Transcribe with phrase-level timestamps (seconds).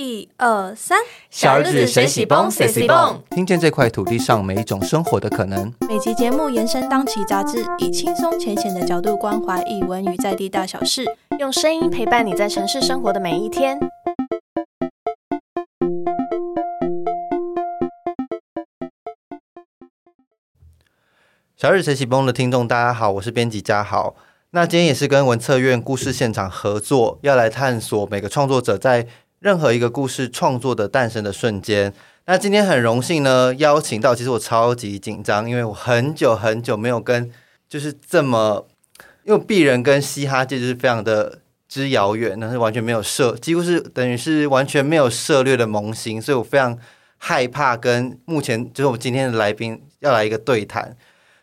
[0.00, 0.96] 一二三，
[1.28, 5.74] 小日子谁喜蹦谁喜蹦，听见这块土地上每一种生活的可能。
[5.88, 11.04] 每集节目延伸当期杂志，以轻松浅显的角度关怀译文与在地大小事，
[11.40, 13.76] 用声音陪伴你在城市生活的每一天。
[21.56, 24.14] 小日谁喜蹦的听众，大家好，我是编辑嘉豪。
[24.50, 29.08] 那今天也是跟文策院故事现场合作，要来探索每个创作者在。
[29.40, 31.92] 任何一个故事创作的诞生的瞬间，
[32.26, 37.30] 那今天很荣幸呢，邀请到，其实我超级紧张，因为我很久很久没有跟，
[37.68, 38.66] 就是这么，
[39.22, 46.76] 因为鄙人跟嘻哈界就是非常的之遥远，那是完全没有涉，几乎是等于是完全没有涉略的萌新，所以我非常
[47.16, 50.96] 害怕跟目前就是我们今天的来宾要来一个对谈。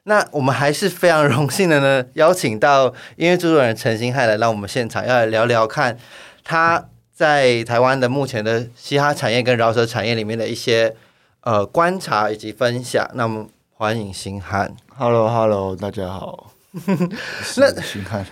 [0.03, 5.97] 那我们还是非常荣幸的呢，邀请到音乐制作人陈星汉来让我们现场要来聊聊看
[6.43, 6.89] 他。
[7.15, 10.93] 在台湾的目前的嘻哈产业跟饶舌产业里面的一些
[11.41, 16.51] 呃观察以及分享，那么欢迎星汉，Hello Hello，大家好，
[17.55, 18.25] 那星汉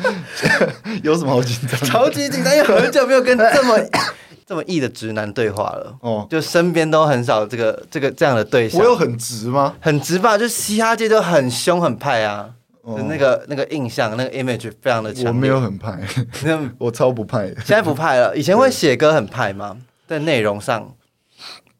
[1.02, 1.80] 有什么好紧张？
[1.88, 3.78] 超级紧张，因为很久没有跟这么
[4.46, 8.78] 这么异的直男对话了，哦，就身边都很少这个这个这样的对象。
[8.78, 9.74] 我有很直吗？
[9.80, 12.50] 很直吧，就嘻哈界就很凶很派啊。
[12.86, 15.26] 那个那个印象，那个 image 非常的强。
[15.26, 16.00] 我没有很派，
[16.78, 17.48] 我超不派。
[17.56, 19.76] 现在不派了，以前会写歌很派吗？
[20.06, 20.94] 在内容上，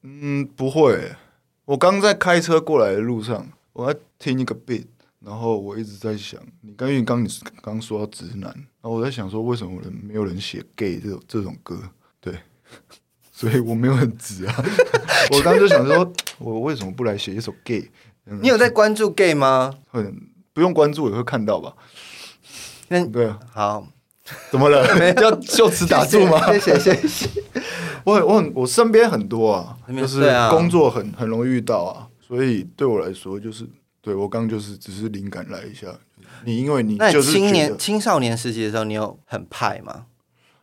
[0.03, 1.13] 嗯，不会。
[1.65, 4.85] 我刚在开车过来的路上，我在听一个 beat，
[5.25, 7.29] 然后我一直在想，你刚因为刚你
[7.63, 11.81] 刚说到直男，然后我在想说，为什么人没有人写 gay 这种这种歌？
[12.21, 12.35] 对，
[13.31, 14.55] 所以我没有很直啊。
[15.31, 17.89] 我刚就想说，我为什么不来写一首 gay？
[18.25, 19.73] 你有在关注 gay 吗？
[19.87, 20.35] 很。
[20.57, 21.75] 不用关注也会看到吧？
[22.89, 23.87] 那对，好，
[24.51, 24.87] 怎么了？
[25.21, 26.51] 要就此打住吗？
[26.59, 27.29] 谢谢谢谢。
[28.05, 33.69] 我很我很我身边很多啊，就是工作很很容易遇到啊，所以对我来说就是，
[34.01, 35.89] 对我刚就是只是灵感来一下。
[36.47, 40.07] 你因为你那青年青少年时期的时候，你有很派吗？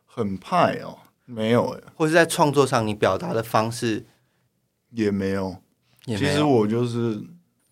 [0.07, 4.07] 很派哦，没有哎，或是在创作上你表达的方式
[4.89, 5.55] 也没有。
[6.07, 7.21] 其实我就是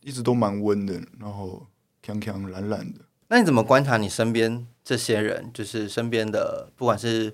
[0.01, 1.65] 一直都蛮温的，然后。
[2.03, 5.51] 强强懒懒的，那你怎么观察你身边这些人？
[5.53, 7.33] 就是身边的，不管是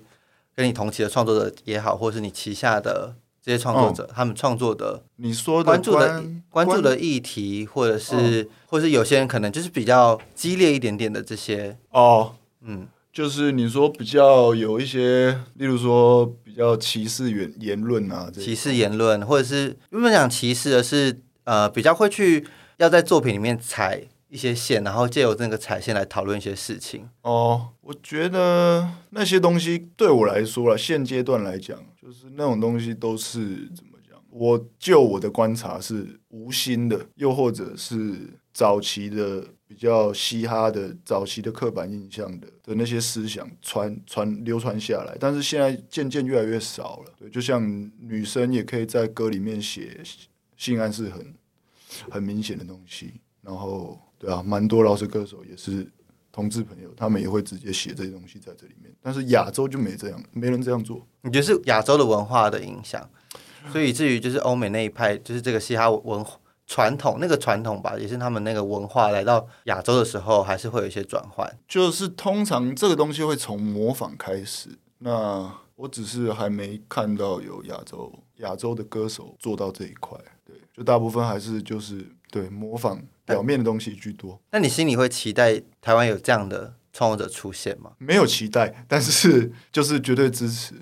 [0.54, 22.46] 跟你同期的创作者也好，或是你旗下的这些创作者，他们创作的，你说关注的关注的议题，或者是，或是有些人可能就是比较激烈一点点的这些哦，嗯，就是你说比较有一些，例如说比较歧视言言论啊，歧视言论，或者是不能讲歧视，的是呃，比较会去
[22.76, 24.06] 要在作品里面踩。
[24.28, 27.08] 一些线，然后借由那个彩线来讨论一些事情。
[27.22, 34.22] 哦，我觉得那些东西对我来说了，现阶段来讲，就是那种东西都是怎么讲？
[34.30, 47.12] 我就我的观察是无心的，又或者是早期的比较嘻哈的早期的刻板印象的的那些思想传传流传下来，但是现在渐渐越来越少了。
[47.18, 50.02] 对，就像女生也可以在歌里面写
[50.58, 51.34] 性暗示很
[52.10, 53.98] 很明显的东西，然后。
[54.18, 55.86] 对啊，蛮多饶舌歌手也是
[56.32, 58.92] 同志朋友，他们也会直接写这些东西在这里面。
[59.00, 61.06] 但是亚洲就没这样，没人这样做。
[61.22, 63.08] 你觉得是亚洲的文化的影响，
[63.72, 66.24] 所以以至于就是欧美那一派，就是这个嘻哈文
[66.66, 71.58] 传统那个传统吧，也是他们那个文化来到亚洲的时候，还是会有一些转换。
[71.66, 80.18] 就是通常这个东西会从模仿开始，那我只是还没看到有亚洲亚洲的歌手做到这一块。
[80.44, 83.00] 对，就大部分还是就是对模仿。
[83.28, 87.92] 表面的东西居多，那你心里会期待台湾有这样的创作者出现吗？
[87.98, 90.74] 没有期待，但是就是绝对支持。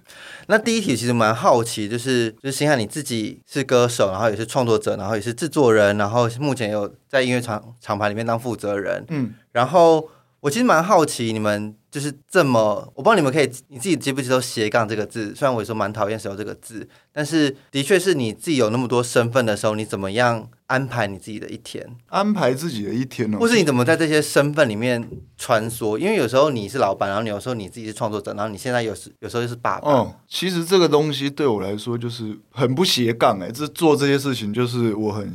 [0.47, 10.09] 那第一题其实蛮好奇，就是就是星汉你自己是歌手，然后也是创作者，然后也是制作人，然后目前有在音乐厂厂牌里面当负责人，嗯，然后。
[10.41, 15.35] 我其实蛮好奇，你们就是这么，我不知道你们可以你自己接不接受斜杠这个字？
[15.35, 21.89] 虽然我有时候蛮讨厌使用这个字，但是的确是你自己有那么多身份的时候，你怎么样安排你自己的一天？
[22.09, 23.39] 安排自己的一天呢？
[23.39, 25.09] 或是你怎么在这些身份里面
[25.39, 25.97] 穿梭？
[25.97, 29.91] 因为有时候你是老板，然后你有时候你自己是创作者，然后你现在有时有时候又是爸爸。
[29.91, 35.33] 嗯，其实这个东西对我来说就是很不斜杠哎，这做这些事情就是我很。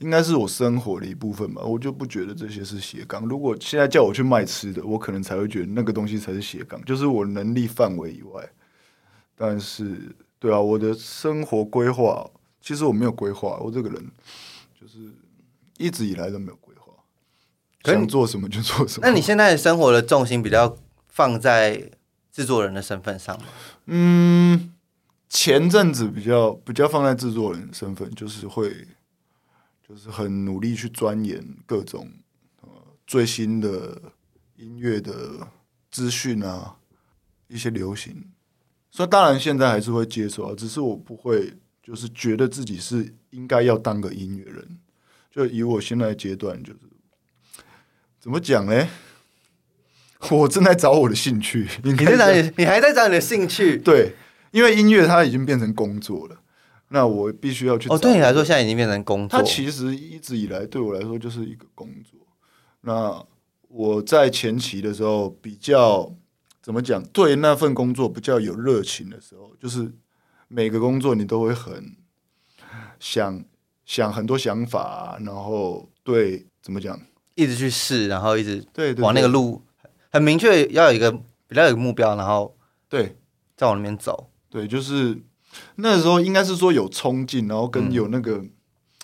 [0.00, 3.26] 应该是我生活的一部分吧，我就不觉得这些是斜杠。
[3.26, 8.48] 如果现在叫我去卖吃的，我可能才会觉得那个东西才是斜杠，就是我能力范围以外。
[9.34, 12.28] 但是，对啊，我的生活规划
[12.60, 14.10] 其实我没有规划，我这个人
[14.80, 14.98] 就是
[15.78, 16.92] 一直以来都没有规划，
[17.84, 19.06] 想做什么就做什么。
[19.06, 20.76] 那你现在生活的重心比较
[21.08, 21.90] 放在
[22.32, 23.44] 制作人的身份上吗？
[23.86, 24.72] 嗯。
[25.28, 28.72] 前阵子比较比较放在制作人身份，就是会
[29.86, 32.10] 就是很努力去钻研各种
[32.60, 32.68] 呃
[33.06, 34.00] 最新的
[34.56, 35.46] 音乐的
[35.90, 36.76] 资讯啊，
[37.48, 38.32] 一些流行。
[38.90, 41.52] 所以当然现在还是会接受啊，只是我不会
[41.82, 44.78] 就是觉得自己是应该要当个音乐人。
[45.30, 46.78] 就以我现在阶段，就是
[48.18, 48.88] 怎么讲呢？
[50.30, 53.76] 我正在找我的兴趣，你你在找你，你还在找你的兴趣？
[53.84, 54.14] 对，
[54.50, 56.40] 因为音乐它已经变成工作了，
[56.88, 57.88] 那我必须要去。
[57.88, 59.38] 哦，对你来说，现在已经变成工作。
[59.38, 62.18] 它其实一直以来对我来说就是一个工作。
[62.82, 63.24] 那
[63.68, 66.14] 我在前期的时候比较
[66.62, 67.02] 怎么讲？
[67.08, 69.92] 对那份工作比较有热情的时候，就是
[70.48, 71.96] 每个工作你都会很
[72.98, 73.44] 想。
[73.86, 77.00] 想很多想法，然后对怎么讲，
[77.36, 79.62] 一直去试，然后一直对往那个路
[80.10, 81.12] 很明确，要有一个
[81.46, 82.56] 比较有个目标，然后
[82.88, 83.16] 对
[83.56, 84.28] 再往那边走。
[84.50, 85.16] 对，就是
[85.76, 88.44] 那时候应该是说有冲劲，然后跟有那个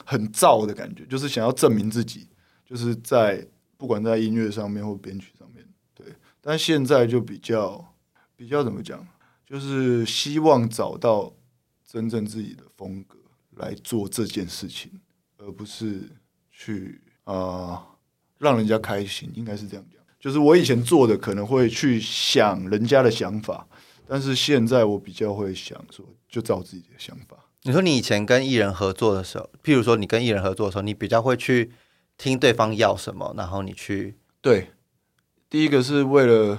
[0.05, 2.29] 很燥的感觉，就是想要证明自己，
[2.65, 3.47] 就是在
[3.77, 5.65] 不管在音乐上面或编曲上面，
[5.95, 6.07] 对。
[6.41, 7.95] 但现在就比较
[8.37, 9.07] 比较怎么讲，
[9.47, 11.33] 就是希望找到
[11.87, 13.19] 真正自己的风格。
[13.57, 14.91] 来做这件事情，
[15.37, 16.09] 而不是
[16.51, 17.85] 去啊
[18.39, 20.01] 让人家开心，应该是这样讲。
[20.19, 23.69] 就是我以前做的可能会去想人家的想法，
[24.07, 27.37] 但是现在我比较会想说，就照自己的想法。
[27.63, 31.71] 你说你以前跟艺人合作的时候，譬如说你跟艺人合作的时候，你比较会去
[32.19, 34.71] 听对方要什么，然后你去对。
[35.49, 36.59] 第一个是为了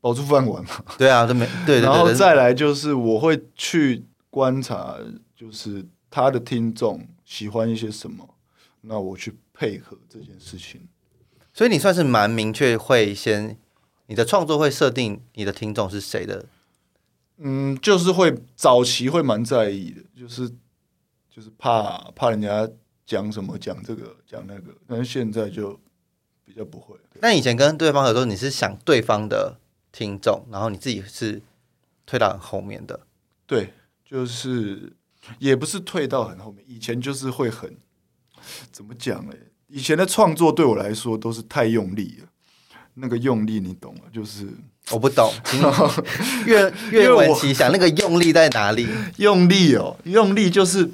[0.00, 1.80] 保住饭碗嘛，对啊，都没对。
[1.80, 4.96] 然后再来就是我会去观察，
[5.34, 5.86] 就是。
[6.08, 8.26] 他的听众喜欢一些什么，
[8.82, 10.88] 那我去配合这件事情。
[11.52, 13.58] 所以你算是蛮明确，会先
[14.06, 16.46] 你的创作会设定你的听众是谁的。
[17.38, 20.48] 嗯，就是会早期会蛮在意的，就是
[21.30, 22.68] 就是怕怕人家
[23.04, 25.78] 讲什么讲这个讲那个，但是现在就
[26.44, 26.96] 比较不会。
[27.20, 29.58] 那以前跟对方合作，你是想对方的
[29.92, 31.42] 听众，然后你自己是
[32.04, 33.00] 推到很后面的。
[33.46, 33.72] 对，
[34.04, 34.92] 就是。
[35.40, 37.76] 也不是退到很后面，以前就是会很
[38.70, 39.36] 怎么讲嘞？
[39.66, 42.28] 以前的创作对我来说都是太用力了，
[42.94, 44.02] 那个用力你懂吗？
[44.12, 44.46] 就是
[44.92, 45.32] 我不懂，
[46.46, 48.86] 越越闻其详，那个用力在哪里？
[49.16, 50.90] 用力哦，用力就是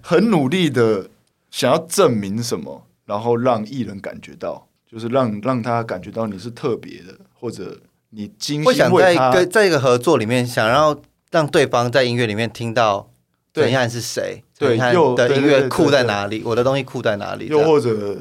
[0.00, 1.08] 很努力的
[1.50, 7.78] 想要证明什么，然后让艺人感觉到，就是让让他感觉到你是特别的，或者
[8.10, 10.98] 你精心为他，在一个合作里面，想要
[11.30, 13.10] 让对方在音乐里面听到。
[13.54, 14.44] 陈汉是谁？
[14.56, 16.42] 对，又的音乐酷在哪里？
[16.44, 17.46] 我的东西酷在哪里？
[17.46, 18.16] 又或者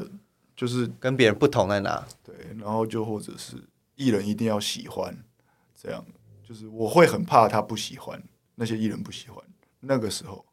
[0.56, 2.04] 就是跟别人不同在哪？
[2.26, 3.54] 对，然后就或者是
[3.98, 5.14] 艺人一定要喜欢，
[5.76, 6.06] 这样
[6.42, 8.24] 就是我会很怕他不喜欢，
[8.56, 9.44] 那些艺人不喜欢。
[9.82, 10.46] 那个时候，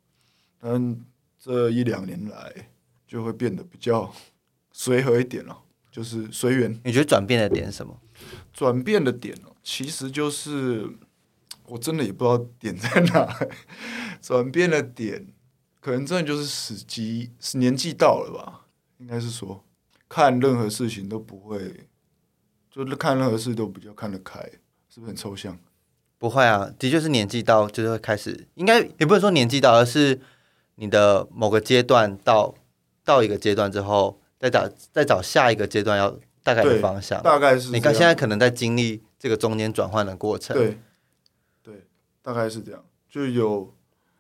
[0.62, 1.05] 嗯，
[1.38, 2.70] 这一两年来
[3.06, 4.12] 就会变得比较
[4.73, 5.56] 随和一点了，
[5.93, 6.81] 就是随缘。
[6.85, 8.00] 你觉得转变的点什么？
[8.52, 10.99] 转变的点哦，其实就是。
[11.67, 13.26] 我真的也不知道点在哪，
[14.20, 15.32] 转变的点，
[15.81, 18.67] 可能真的就是时机，是年纪到了吧？
[18.99, 19.64] 应该是说，
[20.06, 21.88] 看任何事情都不会，
[22.75, 24.41] 就是看任何事都比较看得开，
[24.88, 25.56] 是不是很抽象？
[26.19, 30.21] 不会啊，的确是年纪到，就是会开始，应该也不是说年纪到，而是
[30.75, 32.52] 你的某个阶段到
[33.04, 40.81] 到一个阶段之后，再找再找下一个阶段要大概的方向，大概是你看现在可能在经历这个中间转换的过程，对。
[42.21, 43.76] 大概是这样，就有，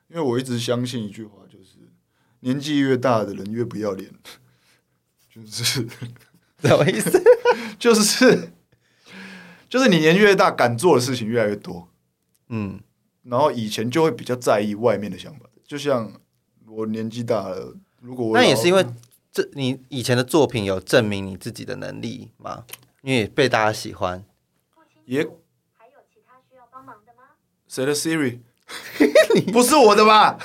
[0.08, 1.78] 因为我一直相信一句话，就是
[2.40, 4.12] 年纪越大的人越不要脸，
[5.34, 5.88] 就是
[6.68, 7.22] 什么意思？
[7.78, 8.50] 就是
[9.68, 11.88] 就是你年纪越大，敢做的事情越来越多，
[12.48, 12.80] 嗯，
[13.24, 16.12] 然后以前就会比较在意外面的想法，就像
[16.66, 18.84] 我年纪大了，如果那也是因为
[19.32, 22.64] 这你以前的作品有证明你自己的能力吗？
[23.02, 24.24] 因为被大家喜欢，
[25.04, 25.18] 也
[25.76, 27.22] 还有其他需要帮忙的吗。
[27.68, 28.38] 谁的 Siri？
[29.52, 30.38] 不是我的吧？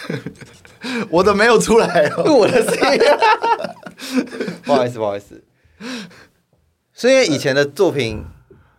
[1.10, 2.24] 我的没有出来哦。
[2.34, 3.00] 我的 Siri，
[4.64, 5.44] 不好意思，不好意思。
[6.94, 8.24] 所以以前的作品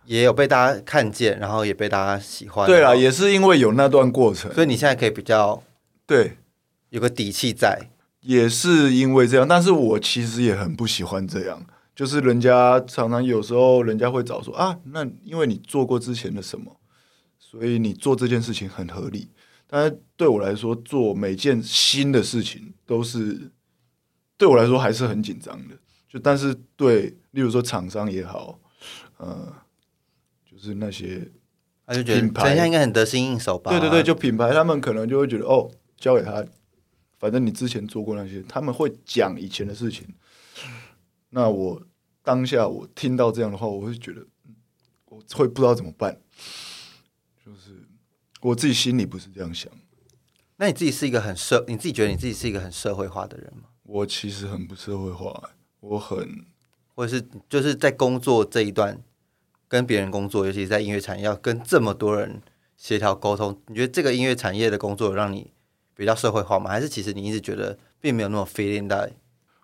[0.05, 2.67] 也有被大家看见，然后也被大家喜欢。
[2.67, 5.61] 对了，也是因为有那段过程，所以你现在可以比较
[6.05, 6.37] 对
[6.89, 7.89] 有个底气在。
[8.21, 11.65] 也是因为这样，但是我其实也很不喜欢这样。
[11.95, 16.77] 就是人家常常有时候人家会找说啊，那因为你做过之前的什么。
[17.39, 19.29] 所以你做这件事情很合理，
[19.67, 23.51] 但是对我来说，做每件新的事情都是
[24.37, 25.75] 对我来说还是很紧张的。
[26.11, 28.59] 就但是对，例如说厂商也好，
[29.15, 29.55] 呃，
[30.43, 31.31] 就是那些
[31.85, 33.71] 他就觉得品牌应该很得心应手吧？
[33.71, 36.45] 对对对，就品牌他们可能就会觉得哦，交给他，
[37.17, 40.05] 反正你之前做过那些，他们会讲以前的事情。
[41.29, 41.81] 那我
[42.21, 44.55] 当下我听到这样的话，我会觉得嗯
[45.05, 46.19] 我会不知道怎么办，
[47.45, 47.87] 就是
[48.41, 49.71] 我自己心里不是这样想。
[50.57, 53.69] 那你自己是一个很社，你自己觉得你自己是一个很社会化的人吗？
[53.83, 55.51] 我其实很不社会化，
[55.81, 56.45] 我很
[56.95, 58.99] 或者是就是在工作这一段
[59.67, 62.41] 跟别人工作，尤其是在音乐产业，要跟这么多人
[62.77, 65.51] 协调沟通，你觉得这个音乐产业的工作让你
[65.95, 66.69] 比较社会化吗？
[66.69, 69.13] 还是其实你一直觉得并没有那么 feeling 在？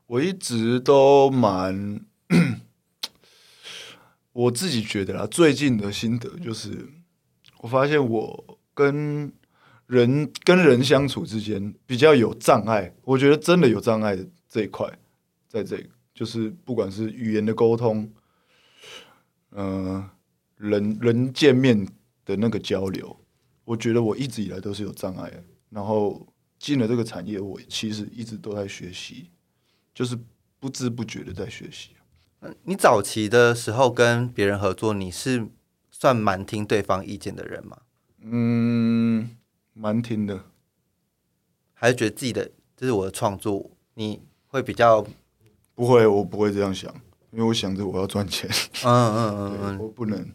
[0.08, 2.00] 我一直都蛮，
[4.32, 6.90] 我自己觉得啦，最近的心得就是，
[7.60, 9.34] 我发现我跟
[9.86, 14.88] 人跟人相处之间比较有障碍，我觉得真的有障碍的这一块，
[15.50, 18.12] 在这个就是不管是语言的沟通，
[19.52, 20.10] 嗯、
[20.56, 21.88] 人人见面
[22.26, 23.16] 的那个交流，
[23.64, 25.44] 我觉得我一直以来都是有障碍的。
[25.70, 26.26] 然后
[26.58, 29.30] 进了这个产业，我其实一直都在学习，
[29.94, 30.18] 就是
[30.60, 31.92] 不知不觉的在学习。
[32.64, 35.48] 你早期的时候跟别人合作，你是
[35.92, 37.78] 算蛮听对方意见的人吗？
[38.22, 39.38] 嗯，
[39.74, 40.46] 蛮听的。
[41.76, 45.06] 还是觉得自己的这是我的创作，你会比较
[45.78, 46.92] 不会，我不会这样想，
[47.30, 48.50] 因为我想着我要赚钱，
[48.84, 49.80] 嗯嗯 嗯嗯。
[49.80, 50.28] 我不能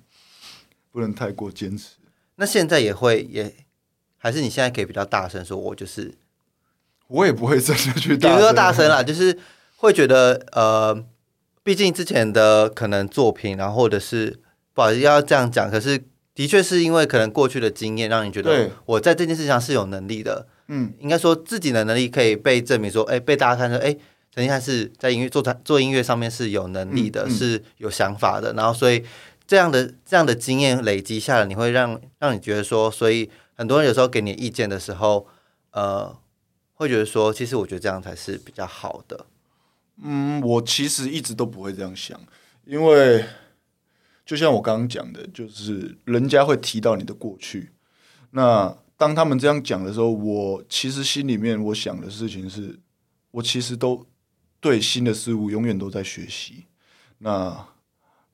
[0.92, 1.96] 不能太过坚持。
[2.36, 3.52] 那现在也会也，
[4.18, 6.14] 还是你现在可以比较大声说，我就是
[7.08, 9.36] 我也不会真的去比如说大声大声啦，就是
[9.78, 11.04] 会觉得呃，
[11.64, 14.38] 毕竟之前的可能作品，然后或者是
[14.72, 16.04] 不好意思要这样讲，可是
[16.36, 23.96] 的确是因为可能过去的经验，让你觉得我在这件事情上是有能力的，嗯，应该说自己的能力可以被证明说，哎，被大家看说，哎，
[24.34, 29.04] 陈汉是在音乐做产做音乐上面是有能力的，嗯嗯是有想法的，然后所以
[29.46, 35.26] 这样的这样的经验累积下来，你会让让你觉得说，所以很多人有时候给你意见的时候，
[35.72, 36.16] 呃，
[36.72, 39.26] 会觉得说，其实我觉得这样才是比较好的。
[40.02, 42.18] 嗯，我其实一直都不会这样想，
[42.64, 43.24] 因为
[44.24, 47.72] 就像我刚刚讲的，就是人家会提到你的过去。
[48.30, 52.78] 那当他们这样讲的时候，我其实心里面我想的事情是，
[53.32, 54.06] 我其实都
[54.62, 56.64] 对新的事物永远都在学习。
[57.18, 57.66] 那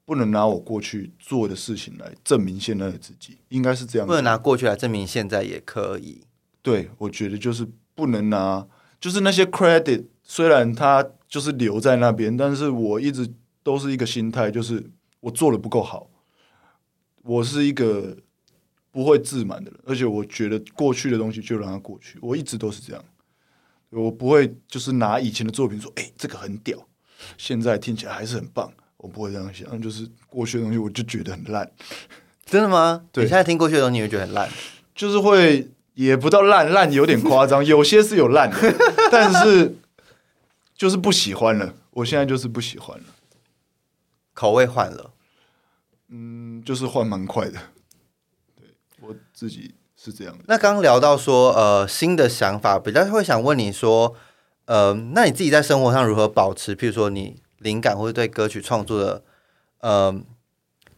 [0.05, 4.07] 不能拿我过去做的事情来证明现在的自己，应该是这样。
[4.07, 6.23] 不能拿过去来证明现在也可以。
[6.63, 8.67] 对，我觉得就是不能拿，
[9.01, 13.29] 就是那些 credit，虽然它就是留在那边，但是我一直
[13.63, 16.11] 都是一个心态，就是我做的不够好。
[17.23, 18.17] 我是一个
[18.91, 23.05] 不会自满的人，而且我觉得过去的东西就让它过去，我一直都是这样。
[23.91, 26.87] 我不会就是拿以前的作品说，哎、这个很屌，
[27.37, 28.73] 现在听起来还是很棒。
[28.99, 31.71] 我不会这样想，就是过去的东西我就觉得很烂，
[32.45, 33.05] 真的吗？
[33.13, 34.51] 对你现在听过去的东西，你会觉得很烂。
[34.93, 38.57] 就是会也不到烂，烂有点夸张，有些是有烂的，
[39.13, 39.77] 但是
[40.75, 41.77] 就是不喜欢了。
[41.91, 43.05] 我现在就是不喜欢了，
[44.35, 45.13] 口味换了，
[46.09, 47.61] 嗯，就是换蛮快的。
[48.57, 48.67] 对
[49.01, 54.15] 我自己是这样的，那刚刚聊到说，呃，新的想法，比较会想问你说，
[54.67, 56.77] 呃，那你自己在生活上如何保持？
[56.77, 59.23] 譬如说，你灵感或者对歌曲创作的，
[59.81, 60.15] 呃，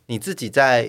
[0.07, 0.83] 你自己在，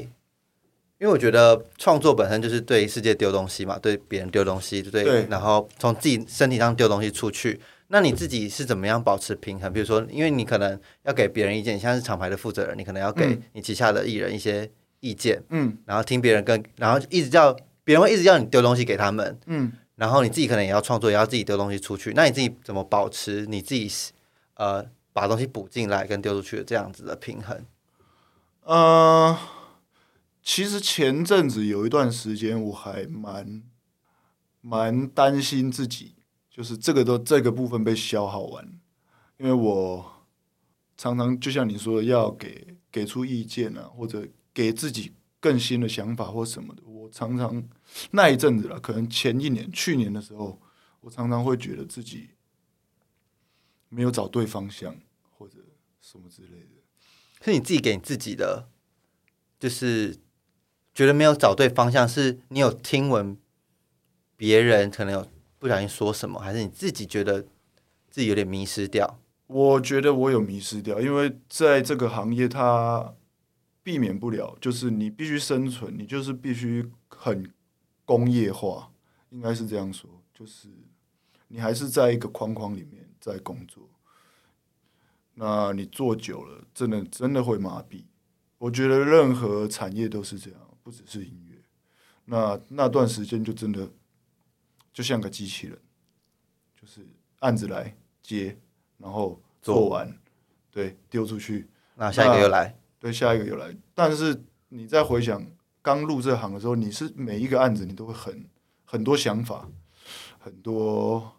[0.99, 7.61] 因为我觉得创作本身就是对世界丢东西嘛，对别人丢东西，对，对然后从自己身体上丢东西出去。
[7.87, 9.71] 那你自己是怎么样保持平衡？
[9.71, 17.53] 比如说，因为你可能要给别人意见，你现在是厂牌的负责人，你可能要给嗯你旗下的艺人一些意见，嗯然后听别人跟，然后一直叫
[17.83, 22.13] 别人会一直叫你丢东西给他们，嗯，然后你自己可能也要创作，也要自己丢东西出去。
[22.15, 23.89] 那你自己怎么保持你自己
[24.55, 27.65] 呃把东西补进来跟丢出去的这样子的平衡？
[28.63, 29.37] 呃，
[30.43, 33.63] 其实前阵子有一段时间，我还蛮
[34.61, 36.13] 蛮担心自己，
[36.49, 38.71] 就是这个都这个部分被消耗完，
[39.37, 40.05] 因为我
[40.95, 46.83] 常常就像你说的，要给给出意见啊，或者给自己更新的想法或什么的。
[47.11, 47.61] 我常常
[48.11, 50.61] 那一阵子了，可能前一年、去年的时候，
[51.01, 52.29] 我常常会觉得自己
[53.89, 54.95] 没有找对方向，
[55.29, 55.57] 或者
[55.99, 56.67] 什么之类的。
[57.41, 58.69] 是你自己给你自己的，
[59.59, 60.17] 就是
[60.95, 63.37] 觉得没有找对方向，是你有听闻
[64.37, 65.27] 别人可能有
[65.59, 67.41] 不小心说什么，还是你自己觉得
[68.09, 69.19] 自己有点迷失掉？
[69.47, 73.15] 我觉得我有迷失掉，因为在这个行业，它
[73.83, 76.89] 避免不了，就是你必须生存，你就是必须
[77.23, 77.53] 很
[78.03, 78.91] 工业化，
[79.29, 80.67] 应该是这样说，就是
[81.49, 83.87] 你还是在一个框框里面在工作，
[85.35, 88.05] 那你做久了，真的真的会麻痹。
[88.57, 91.61] 我觉得任何产业都是这样，不只是音乐。
[92.25, 93.87] 那那段时间就真的
[94.91, 95.79] 就像个机器人，
[96.75, 97.05] 就是
[97.41, 98.57] 案子来接，
[98.97, 100.11] 然后做完，
[100.71, 103.77] 对，丢出去，那下一个又来，对，下一个又来。
[103.93, 105.45] 但是你再回想
[105.81, 108.45] 刚入这行的时候，你是每一个案子你都会很
[108.85, 109.67] 很多想法，
[110.39, 111.31] 很多，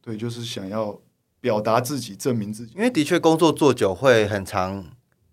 [0.00, 1.00] 对，就是想要
[1.40, 2.72] 表达自己，证明自己。
[2.74, 4.84] 因为的确工作做久会很长，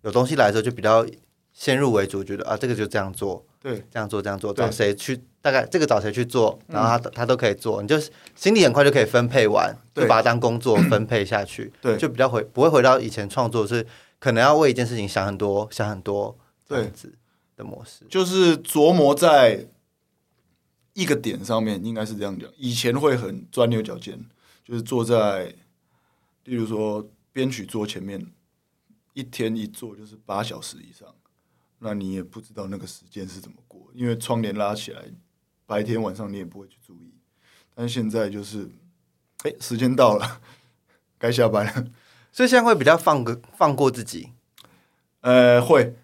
[0.02, 1.06] 有东西来的时候就比较
[1.52, 7.98] 先入为主，觉得啊这个就这样做，对，这样做这样做，找谁去大概这个找谁去做，然后他他都可以做，你就
[8.34, 11.96] 心里很快就可以分配完，就把它当工作分配下去，对。
[11.96, 13.86] 就比较回不会回到以前创作是
[14.18, 16.36] 可能要为一件事情想很多想很多
[16.66, 17.14] 这样子
[17.62, 18.04] 的模式。
[18.08, 19.68] 就是琢磨在
[20.94, 22.50] 一个点上面，应该是这样讲。
[22.56, 24.18] 以前会很钻牛角尖，
[24.64, 25.54] 就是坐在，
[26.44, 28.26] 例如说编曲桌前面，
[29.14, 31.08] 一天一坐就是八小时以上，
[31.78, 35.02] 那你也不知道那个时间是怎么过，因为窗帘拉起来，
[35.66, 37.12] 白天晚上你也不会去注意。
[37.74, 38.68] 但现在就是，
[39.44, 40.40] 哎、时间到了，
[41.18, 41.86] 该下班了。
[42.30, 44.28] 所以现在会比较放个放过自己，
[45.20, 45.96] 呃，会，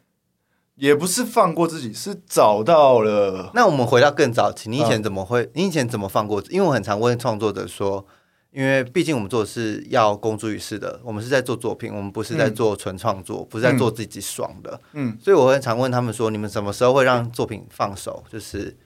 [0.79, 3.51] 也不是放过自己，是找到了。
[3.53, 5.51] 那我们回到更早期，你以嗯前怎么会？
[5.55, 6.41] 你以前怎么放过？
[6.51, 8.07] 因为我很常问创作者说，
[8.53, 14.81] 因为毕竟我们做的是要公诸于世的，我们是在做作品，我们不是在做纯创作，不是在做自己爽的。
[14.93, 18.77] 嗯，所以我会常问他们说，你们什么时候会让作品放手，就是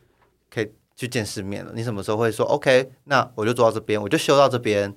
[0.50, 1.72] 可以去见世面了？
[1.74, 2.90] 你什么时候会说 OK？
[3.04, 4.94] 那我就做到这边，我就修到这边，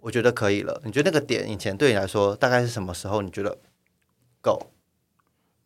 [0.00, 0.80] 我觉得可以了。
[0.84, 3.22] 你觉得那个点以前对你来说大概是什么时候？
[3.22, 3.58] 你觉得
[4.40, 4.70] 够？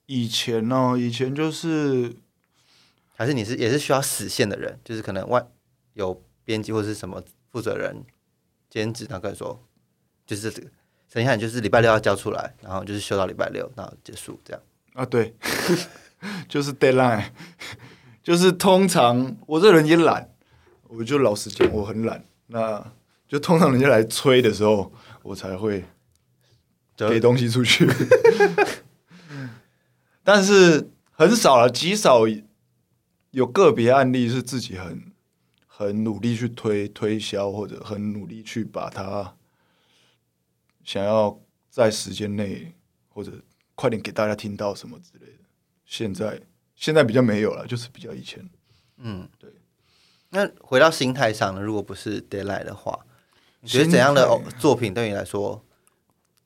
[0.06, 2.14] 以前呢、以前就是
[3.14, 5.47] 还是你是也是需要死线的人，就是可能外
[5.94, 8.04] 有编辑或是什么负责人
[8.68, 9.62] 兼职，他跟你说，
[10.26, 10.68] 就是这个，
[11.12, 14.62] 等一下你就是礼拜六要交出来，然后就是休到礼拜六，然后结束这样。
[14.94, 15.35] 啊，对，
[16.49, 17.30] 就是 deadline，
[18.23, 20.28] 就是通常我这人也懒，
[20.88, 22.25] 我就老实讲，我很懒。
[22.49, 22.92] 那
[23.28, 25.84] 就通常人家来催的时候，我才会
[26.95, 27.88] 就给东西出去。
[30.25, 32.21] 但是很少了，极少
[33.30, 35.13] 有个别案例是自己很
[35.67, 39.37] 很努力去推推销，或者很努力去把它
[40.85, 42.75] 想要在时间内
[43.08, 43.32] 或者
[43.75, 45.45] 快点给大家听到什么之类的。
[45.87, 46.41] 现在
[46.76, 48.49] 现在比较没有了，就是比较以前。
[48.99, 49.50] 嗯，对。
[50.30, 51.61] 那回到心态上呢？
[51.61, 53.04] 如果不是 deadline 的话，
[53.61, 55.65] 你觉得怎样的作品对你来说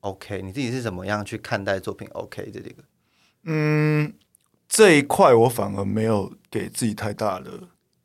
[0.01, 0.41] OK？
[0.41, 2.83] 你自己是怎么样去看待作品 OK 这这个？
[3.49, 4.13] 嗯，
[4.67, 7.49] 这一块我反而没有给自己太大的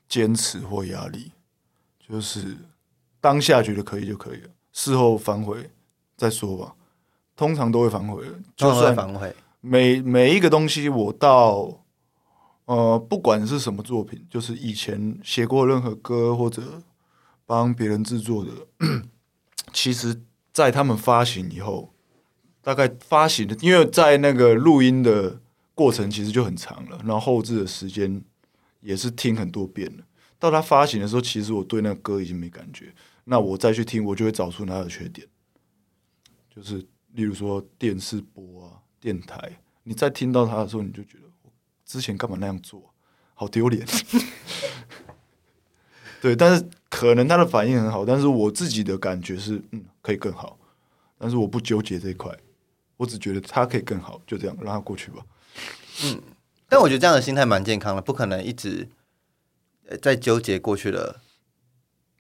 [0.08, 1.32] 坚持或压力，
[1.98, 2.56] 就是
[3.20, 5.68] 当下觉得可以就可以了，事后反悔
[6.16, 6.76] 再说吧。
[7.34, 11.82] 通常都会反悔的，就算反悔，每每一个东西，我到
[12.66, 16.80] 呃，不管是什么作品，就是以前写过任何歌或者
[17.44, 18.50] 帮别人制作的，
[19.72, 21.91] 其实，在他们发行以后，
[22.62, 25.40] 大概发行的，因为在那个录音的
[25.74, 28.22] 过程其实就很长了，然后后置的时间
[28.80, 30.04] 也是听很多遍了。
[30.38, 32.94] 到他发行的时候，其实我对那个歌已经没感觉，
[33.24, 35.26] 那我再去听，我就会找出它的缺点，
[36.54, 36.78] 就是
[37.12, 41.50] 例如说电视播啊、电台，你在听到它的时候，你就觉得我
[41.84, 42.92] 之前干嘛那样做，
[43.34, 43.86] 好丢脸。
[46.20, 50.56] 对，但是可能他的反应很好，但是我自己的感觉是，嗯，可以更好，
[51.18, 52.32] 但是我不纠结这一块，
[53.02, 55.24] 我只觉得他可以更好，就这样让他过去吧。
[56.04, 56.22] 嗯
[56.68, 58.88] 但我觉得这样的心态蛮健康的，不可能一直
[59.88, 61.20] 呃在纠结过去的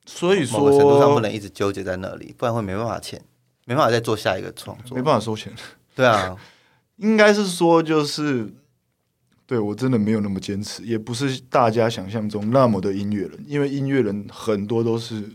[0.04, 3.22] 所以某个程度上不，能一直纠结在那里，不然会没办法钱，
[3.64, 4.96] 没办法再做下一个创作。
[4.96, 5.54] 没办法收钱，
[5.94, 6.36] 对啊，
[6.98, 8.52] 应该是说就是，
[9.46, 15.30] 对我真的没有那么坚持，也不是大家想象中那么的音乐人，因为音乐人很多都是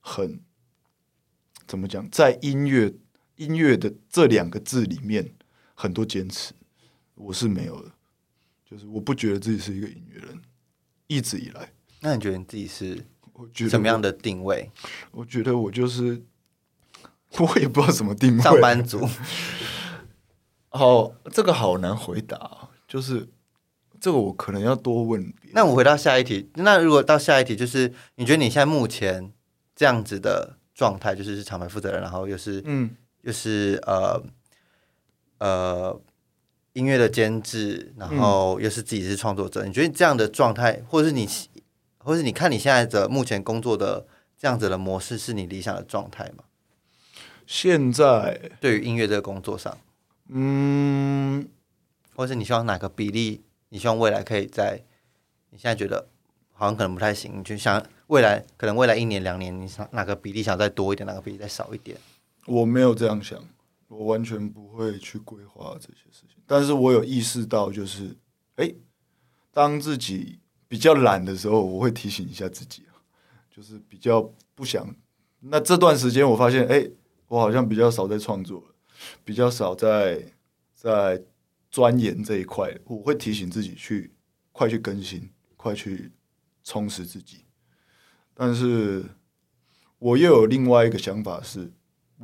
[0.00, 0.40] 很
[1.66, 2.94] 怎么讲，在音乐
[3.44, 5.34] 音乐的这两个字里面
[5.74, 6.52] 很多坚持，
[7.14, 7.90] 我是没有的，
[8.64, 10.40] 就是我不觉得自己是一个音乐人，
[11.06, 13.70] 一直以来，那你觉得你自己是我觉得我？
[13.70, 14.70] 什么样的定位？
[15.10, 16.22] 我觉得我就是。
[17.40, 19.08] 我也不知道怎么定位，上班族？
[20.68, 23.26] 好，这个好难回答啊，就是
[23.98, 25.32] 这个我可能要多问。
[25.54, 29.32] 那我回到下一题，那如果到下一题，就是你觉得你现在目前
[29.74, 32.90] 这样子的状态，就是是厂牌负责人，然后又是嗯，
[33.22, 34.22] 又是呃
[35.38, 36.00] 呃
[36.74, 41.28] 音乐的监制，然后又是自己是创作者，你觉得这样的状态，或者是你，
[41.98, 44.06] 或者是你看你现在的目前工作的
[44.38, 46.44] 这样子的模式，是你理想的状态吗？
[47.46, 49.76] 现在对于音乐这个工作上，
[50.28, 51.46] 嗯，
[52.14, 54.82] 或者是你希望哪个比例，你希望未来可以在
[55.50, 56.08] 你现在觉得
[56.52, 61.98] 好像可能不太行，你就想未来可能未来一年两年，你想哪个比例想再多一点，哪个比例再少一点？
[62.46, 63.38] 我没有这样想，
[63.88, 66.42] 我完全不会去规划这些事情。
[66.46, 68.16] 但是我有意识到，就是
[68.56, 68.74] 哎、
[69.52, 72.82] 当自己比较懒的时候，我会提醒一下自己，
[73.50, 74.22] 就是比较
[74.54, 74.94] 不想。
[75.40, 76.88] 那这段时间我发现，哎、
[77.28, 78.74] 我好像比较少在创作了，
[79.24, 80.32] 比较少在
[80.74, 81.22] 在
[81.70, 82.76] 钻研这一块。
[82.84, 84.12] 我会提醒自己去
[84.52, 86.12] 快去更新，快去
[86.64, 87.44] 充实自己。
[88.34, 89.04] 但是
[89.98, 91.72] 我又有另外一个想法是，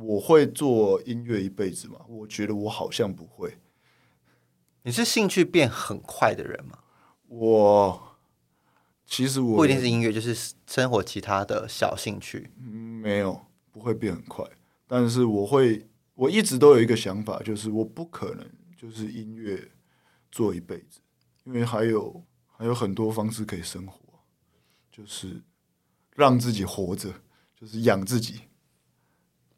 [0.01, 1.99] 我会做音乐一辈子吗？
[2.07, 3.57] 我觉得我好像不会。
[4.83, 6.79] 你是兴趣变很快的人吗？
[7.27, 8.17] 我
[9.05, 12.49] 其实我不一定是音乐，就是生活其他的小兴趣。
[12.57, 14.45] 没有不会变很快，
[14.87, 19.69] 但是我会，我一直都有一个想法，就是我不可能就是音乐
[20.31, 21.01] 做一辈子，
[21.43, 23.99] 因为还有还有很多方式可以生活，
[24.91, 25.41] 就是
[26.15, 27.13] 让自己活着，
[27.55, 28.41] 就是养自己。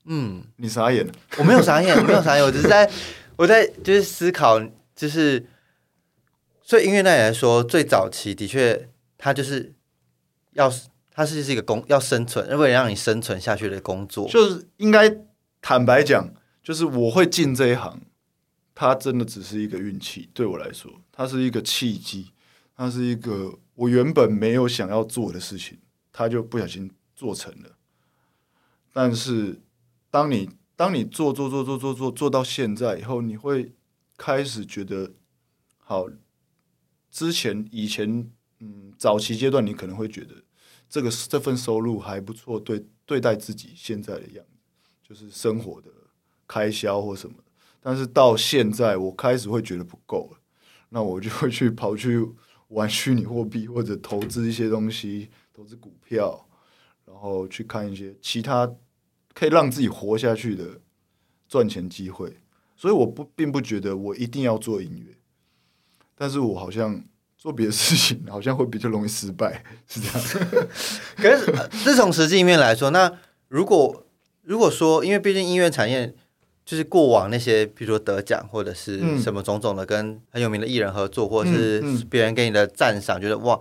[0.05, 1.13] 嗯，你傻眼了？
[1.37, 2.89] 我没有傻眼，我没有傻眼， 我只是在
[3.35, 4.59] 我在就是思考，
[4.95, 5.47] 就是
[6.61, 9.73] 所以音乐那里来说，最早期的确，它就是
[10.53, 10.71] 要
[11.11, 14.27] 它是是一个工要生存，为了让你生存下去的工作。
[14.27, 15.17] 就是应该
[15.61, 16.33] 坦白讲，
[16.63, 18.01] 就是我会进这一行，
[18.73, 22.31] 它真的只是一个运气，对我来说，它是一个契机，
[22.75, 25.77] 它是一个我原本没有想要做的事情，
[26.11, 27.69] 它就不小心做成了。
[28.93, 29.61] 但是，
[30.12, 33.74] 当你当你做做做做做做做到现在以后，你会
[34.17, 35.13] 开始觉得，
[35.78, 36.08] 好，
[37.10, 40.36] 之前以前嗯早期阶段，你可能会觉得
[40.89, 44.60] 这个这份收入还不错，对对待自己现在的样子，
[45.02, 45.89] 就是生活的
[46.45, 47.36] 开销或什么。
[47.80, 50.39] 但是到现在，我开始会觉得不够了，
[50.89, 52.24] 那我就会去跑去
[52.67, 56.47] 玩虚拟货币或者投资一些东西，投资股票，
[57.06, 58.71] 然后去看一些其他
[59.33, 60.65] 可以让自己活下去的
[61.47, 62.37] 赚钱机会。
[62.75, 65.15] 所以我不并不觉得我一定要做音乐，
[66.15, 67.03] 但是我好像
[67.37, 70.67] 做别的事情好像会比较容易失败，是这样。
[71.17, 73.11] 可是，呃这从实际面来说，那
[73.47, 74.05] 如果
[74.41, 76.11] 如果说，因为毕竟音乐产业
[76.65, 83.59] 就是过往那些，比如说得奖或者是嗯什么种种的，跟很有名的艺人合作，或者是别人给你的赞赏，觉得哇，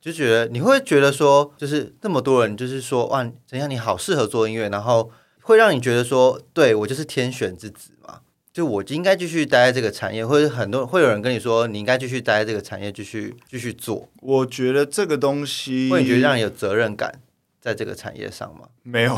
[0.00, 5.10] 就觉得你会觉得说，就是那么多人，就是说哇，怎样你好适合做音乐，然后
[5.42, 8.20] 会让你觉得说，对我就是天选之子嘛。
[8.52, 17.20] 就我就应该继续待在这个产业，或者很多会有人跟你说，你应该继续待在这个产业，继续继续做，我觉得这个东西，或者你觉得让你有责任感
[17.60, 18.68] 在这个产业上吗？
[18.82, 19.16] 没有，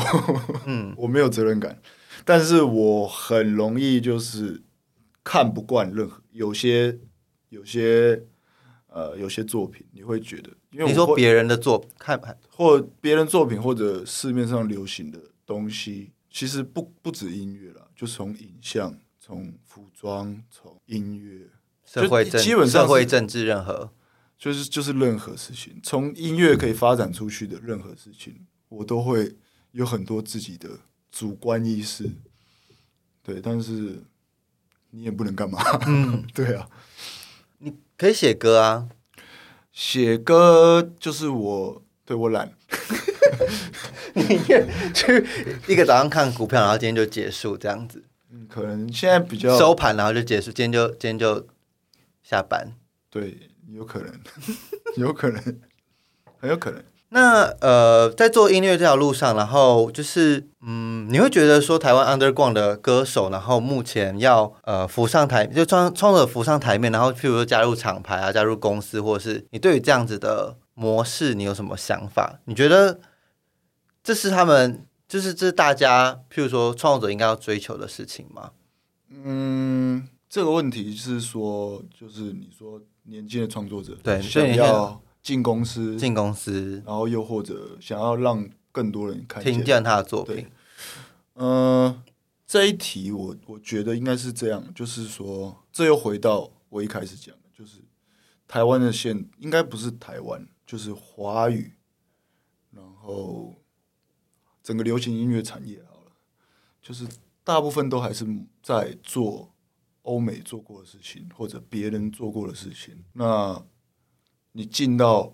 [0.65, 1.79] 嗯， 我没有责任感，
[2.23, 4.61] 但是我很容易就是
[5.23, 6.99] 看不惯任何有些
[7.49, 8.21] 有些
[8.93, 21.49] 呃有些作品，你会觉得，因为你说别人的作看或别人作品或者市面上流行的东西，其实不不止音乐了，就从影像、从服装、从音乐，
[21.83, 23.91] 社会政基本上社会政治任何，
[24.37, 29.35] 就是就是任何事情，从音乐可以发展出去的任何事情，我都会
[29.71, 30.69] 有很多自己的
[31.11, 32.09] 主观意识。
[33.23, 34.03] 对，但是
[34.91, 35.59] 你也不能干嘛。
[35.87, 36.92] 嗯， 对啊，你
[37.97, 38.89] 可以写歌啊，
[39.71, 42.51] 写歌就是我对我懒，
[44.13, 44.39] 你
[44.93, 45.25] 去
[45.67, 51.47] 一个早上看股票，然后今天就结束这样子，嗯，可能现在比较收盘然后就结束，今天就今天就
[52.23, 52.73] 下班。
[53.09, 54.21] 对，有可能，
[54.97, 55.41] 有可能，
[56.39, 56.83] 很有可能。
[57.13, 72.39] 那呃，在做音乐这条路上，然后就是嗯，你会觉得说台湾 underground 的歌手，然后目前要呃浮上台，就创创作者浮上台面，然后譬如说加入厂牌啊，加入公司，或者是你对于这样子的模式，你有什么想法？
[72.45, 72.99] 你觉得
[74.03, 78.49] 这是他们，就是这是大家譬如说创作者应该要追求的事情吗？
[79.23, 86.83] 嗯，这个问题是说，就是你说年轻的创作者对想要进公司，进公司。
[86.85, 89.53] 然后又或者想要让更多人看见。
[89.53, 90.47] 听见他的作品，
[91.35, 92.03] 嗯，
[92.45, 97.79] 这一题我我觉得应该是这样，就是说，这又回到我一开始讲的，就是
[98.47, 101.73] 台湾的现应该不是台湾，就是华语，
[102.71, 103.55] 然后
[104.61, 106.11] 整个流行音乐产业好了，
[106.81, 107.07] 就是
[107.43, 108.25] 大部分都还是
[108.61, 109.53] 在做
[110.03, 113.03] 欧美做过的事情，或者别人做过的事情。
[113.13, 113.63] 那
[114.53, 115.33] 你进到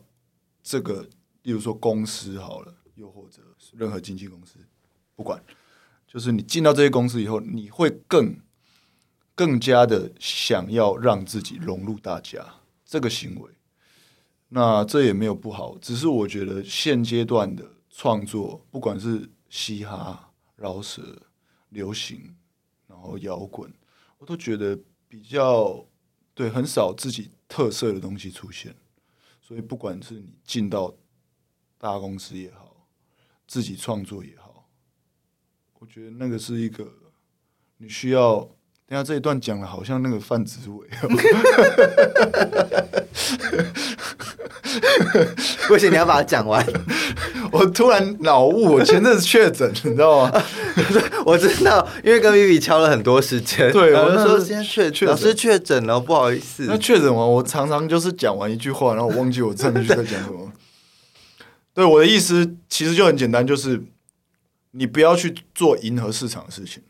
[0.63, 1.07] 这个，
[1.43, 4.57] 例如说公司好了，又或者是任何经纪公司，
[5.15, 5.43] 不管，
[6.07, 8.39] 就是你进到这些公司以后，你会更
[9.35, 12.45] 更加的想要让自己融入大家，
[12.85, 13.51] 这个行为，
[14.49, 21.21] 那这也没有不好，只是我觉得现阶段的创作，不管是嘻哈、饶舌、
[21.69, 22.35] 流行，
[22.87, 23.71] 然后摇滚，
[24.17, 25.85] 我都觉得比较
[26.33, 28.75] 对很少自己特色的东西出现。
[29.49, 30.93] 所以不管是你进到
[31.79, 32.85] 大公司也好，
[33.47, 34.69] 自己创作也好，
[35.79, 36.87] 我觉得那个是一个
[37.77, 38.47] 你需要。
[38.85, 40.87] 等下这一段讲了，好像那个范子伟。
[45.67, 46.63] 不行，你要把它讲完。
[47.51, 50.43] 我突然脑雾，我前阵子确诊，你知道吗？
[51.25, 53.71] 我知道，因为跟 Vivi 敲了很多时间。
[53.71, 56.65] 对，我就说今天确老师确诊了，不好意思。
[56.67, 60.51] 那确诊完，我常常就是讲完一句话，然后我忘记我上一句在讲什么。
[61.73, 63.81] 对，我的意思其实就很简单，就是
[64.71, 66.83] 你不要去做迎合市场的事情。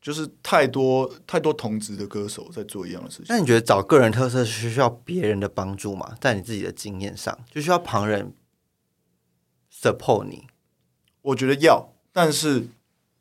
[0.00, 3.26] 就是太多太多同职的歌手在做一样的事情。
[3.28, 6.14] 那你觉得找个人特色是需要别人的帮助吗？
[6.20, 8.32] 在你自己的经验上，就需要旁人
[9.82, 10.46] support 你？
[11.22, 12.68] 我觉得要，但是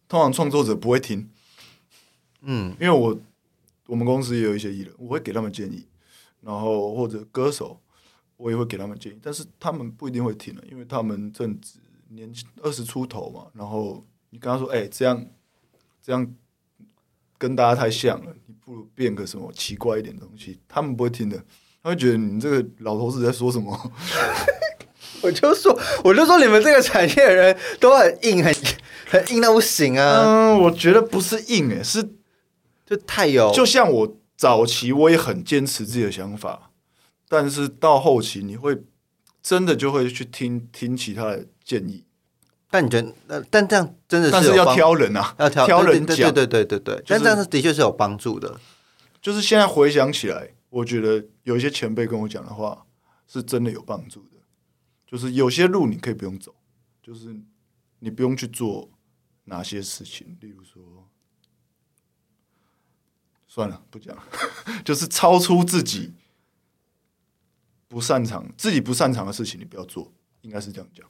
[0.07, 1.27] 通常创作者不会听。
[2.41, 3.19] 嗯，因为我
[3.87, 5.87] 我们公司也有一些艺人，我会给他们建议，
[6.41, 7.81] 然后或者歌手，
[8.37, 13.47] 我也会给他们建议，但是他们不一定会听的，因为他们正值年轻二十出头嘛。
[13.53, 15.25] 然后你跟他说：“哎，这样
[16.01, 16.31] 这样。”
[17.41, 21.43] 跟大家太像了，你不如变个什么奇怪一点的东西，他们不会听的，
[21.81, 23.91] 他会觉得你这个老头子在说什么。
[25.21, 28.53] 我就说，我就说你们这个产业的人都很硬，很
[29.07, 30.23] 很硬到不行啊。
[30.25, 32.03] 嗯，我觉得不是硬诶，是
[32.85, 33.51] 就太有。
[33.51, 36.71] 就像我早期我也很坚持自己的想法，
[37.29, 38.81] 但是到后期你会
[39.43, 42.05] 真的就会去听听其他的建议。
[42.69, 47.03] 但你觉得，那但这样真的是，但是要挑人啊，要挑 挑人讲，对对对对对。
[47.05, 48.55] 但这样是的确是有帮助的。
[49.21, 52.85] 就是现在回想起来，我觉得有一些前辈跟我讲的话，
[53.27, 54.30] 是真的有帮助的。
[55.11, 56.55] 就是有些路你可以不用走，
[57.03, 57.35] 就是
[57.99, 58.89] 你不用去做
[59.43, 60.81] 哪些事情，例如说，
[63.45, 64.17] 算了，不讲，
[64.85, 66.13] 就是超出自己
[67.89, 71.05] 不擅长、自己不擅长的事情，你不要做，应该是这样讲。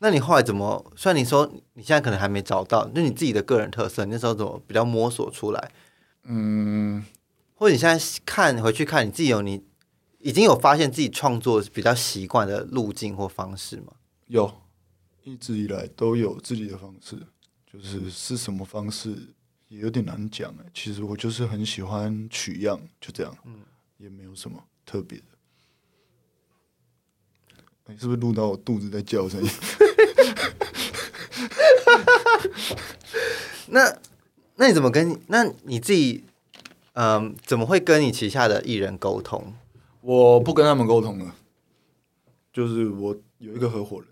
[0.00, 0.92] 那你后来怎么？
[0.96, 5.70] 虽然你说你现在可能还没找到，就你自己的个人特色，那时候怎么比较摸索出来？
[6.24, 7.04] 嗯，
[7.54, 9.62] 或者你现在看回去看，你自己有你
[10.26, 13.92] 已经有发现自己创作比较习惯的路径或方式吗？
[14.26, 14.52] 有，
[15.22, 17.16] 一直以来都有自己的方式，
[17.72, 19.16] 就是是什么方式
[19.68, 20.66] 也有点难讲哎。
[20.74, 23.60] 其实我就是很喜欢取样，就这样，嗯，
[23.98, 25.24] 也没有什么特别的。
[27.86, 29.46] 你是不是录到我肚子在叫声音？
[33.68, 33.96] 那
[34.56, 35.20] 那你怎么跟？
[35.28, 36.24] 那你自己，
[36.94, 39.54] 嗯，怎么会跟你旗下的艺人沟通？
[40.06, 41.34] 我不跟他们沟通了，
[42.52, 44.06] 就是我有一个合伙人，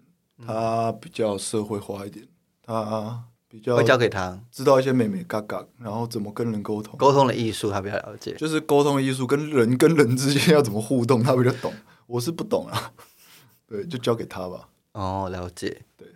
[0.44, 2.26] 他比较社会化一点，
[2.60, 11.72] 他比较会交给他，知道一些美美嘎嘎，然后怎么跟人沟通，沟通的艺术他比较了解，就是沟通的艺术跟人跟人之间要怎么互动，他比较懂，
[12.08, 12.92] 我是不懂啊。
[13.68, 14.68] 对，就交给他吧。
[14.94, 15.82] 哦，了解。
[15.96, 16.08] 对，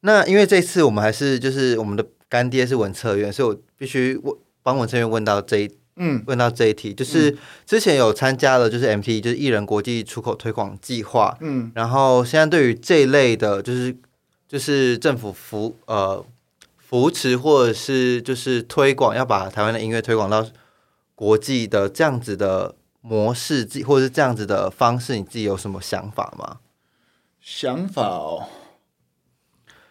[0.00, 6.24] 那因为这次我们还是就是我们的干爹是文策院，所以我必须问帮文策院问到这一嗯。
[6.26, 13.96] 问到这一题，就是之前有参加了就是 MT 就是艺人国际出口推广计划，嗯，然后现在对于这一类的，就是
[14.48, 16.24] 就是政府扶呃
[16.78, 20.44] 扶持或者是就是推广，要把台湾的音乐推广到
[21.14, 26.58] 国际的这样子的模式，或者是这样子的方式，你自己有什么想法吗？
[27.40, 28.48] 想法哦，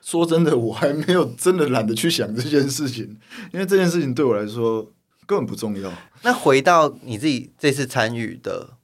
[0.02, 3.18] 说真的，我还没有真的懒得去想这件事情，
[3.54, 4.92] 因为这件事情对我来说
[5.30, 5.92] 根本不重要。
[6.24, 8.78] 那回到你自己这次参与的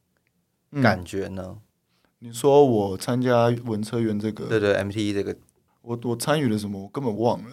[0.79, 1.57] 感觉呢？
[2.19, 5.35] 你说我参加文车员这个，对对，MT 这个，
[5.81, 6.83] 我我参与了什么？
[6.83, 7.49] 我根本忘了。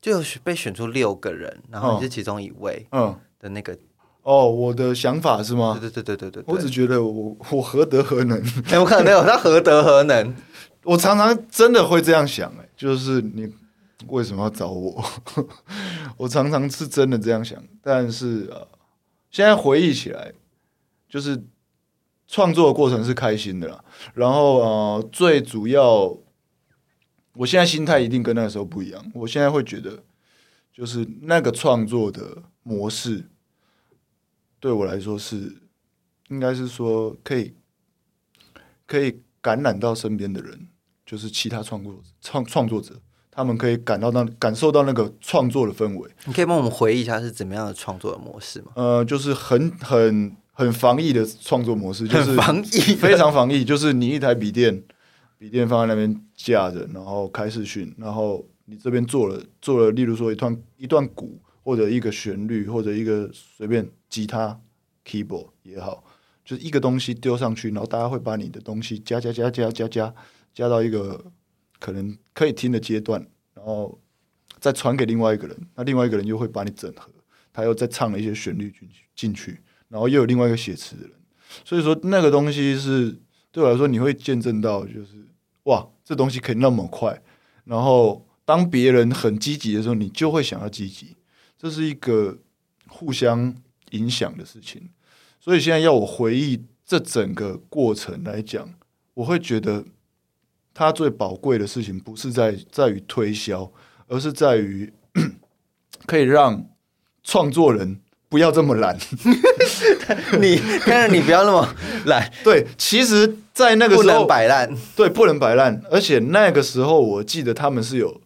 [0.00, 3.76] 就被选出六个人，然后你是其中一位，嗯，的那个。
[4.22, 5.76] 哦，我的想法是吗？
[5.80, 8.40] 对对对对对我只觉得我我何德何能？
[8.70, 10.32] 哎，我可能没有他何德何能。
[10.84, 13.52] 我常常真的会这样想，哎，就是你
[14.08, 15.04] 为什么要找我？
[16.18, 18.66] 我常常是真的这样想，但是啊，
[19.30, 20.32] 现在回忆起来，
[21.08, 21.44] 就是
[22.26, 23.84] 创作的过程是开心的啦。
[24.14, 26.16] 然后呃，最主要，
[27.34, 29.10] 我现在心态一定跟那个时候不一样。
[29.14, 30.02] 我现在会觉得，
[30.72, 33.28] 就是那个创作的模式。
[34.60, 35.62] 对我来说是，
[36.28, 37.54] 应该是说可以，
[38.86, 40.68] 可以感染到身边的人，
[41.04, 43.00] 就是其他创作创创作者，
[43.34, 46.10] 他们可以感到那感受到那个创作的氛围。
[46.26, 48.72] 你可以帮我们回忆一下是怎么样的创作的模式吗？
[48.74, 54.82] 呃，就是很很很防疫的创作模式，就是防疫非常防疫，就是你一台笔电，
[55.38, 64.60] 笔电放在那边架着，然后开视讯，然后你这边做了做了，例如说一段一段鼓或者一个旋律或者一个随便吉他
[65.06, 66.04] keyboard 也好，
[66.44, 70.14] 就是一个东西丢上去，然后大家会把你的东西加加加加加加
[70.54, 71.24] 加到一个
[71.82, 73.20] 可能可以听的阶段，
[73.54, 74.00] 然后
[74.60, 77.10] 再传给另外一个人，那另外一个人又会把你整合，
[77.52, 81.12] 他又再唱了一些旋律进去进去，然后又有另外一个写词的人，
[81.64, 83.18] 所以说那个东西是
[83.50, 85.26] 对我来说，你会见证到就是
[85.64, 87.20] 哇，这东西可以那么快，
[87.64, 91.16] 然后当别人很积极的时候，你就会想要积极，
[91.58, 92.38] 这是一个
[92.86, 93.52] 互相
[93.90, 94.88] 影响的事情。
[95.40, 98.72] 所以现在要我回忆这整个过程来讲，
[99.14, 99.84] 我会觉得
[100.74, 103.70] 它最宝贵的事情不是在在于推销，
[104.06, 104.92] 而是在于
[106.06, 106.66] 可以让
[107.22, 108.96] 创作人不要这么懒。
[110.40, 111.74] 你看着你不要那么
[112.06, 114.74] 懒， 对，其实，在那个不时候能摆烂。
[114.96, 115.80] 对，不能摆烂。
[115.90, 118.20] 而且那个时候，我记得他们是有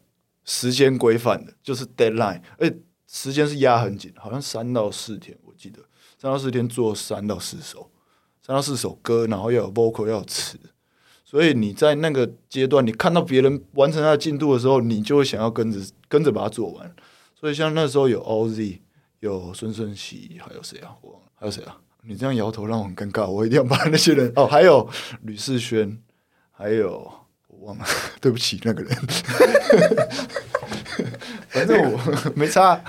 [0.45, 2.77] 时间规范的，就是 deadline，而且
[3.09, 5.81] 时间是压很紧，好像三到四天，我记得
[6.21, 7.91] 三到四天做三到四首，
[8.41, 10.59] 三到四首歌，然后要有 vocal 要有词。
[11.29, 16.95] 所以你在那个阶段，你看到别人完成他的进度的时候，你就会想要跟着跟着把它做完。
[17.35, 18.79] 所以像那时候有 OZ，
[19.19, 20.95] 有孙顺熙，还有谁啊？
[21.03, 21.77] 我忘了，还有谁啊？
[22.05, 24.89] 你这样摇头让我很尴尬，我一定要把那些人哦，还有
[25.23, 25.99] 吕世轩，
[26.53, 27.13] 还有
[27.49, 27.85] 我忘了，
[28.23, 28.97] 对不起那个人，
[31.51, 31.99] 反正我
[32.37, 32.81] 没差，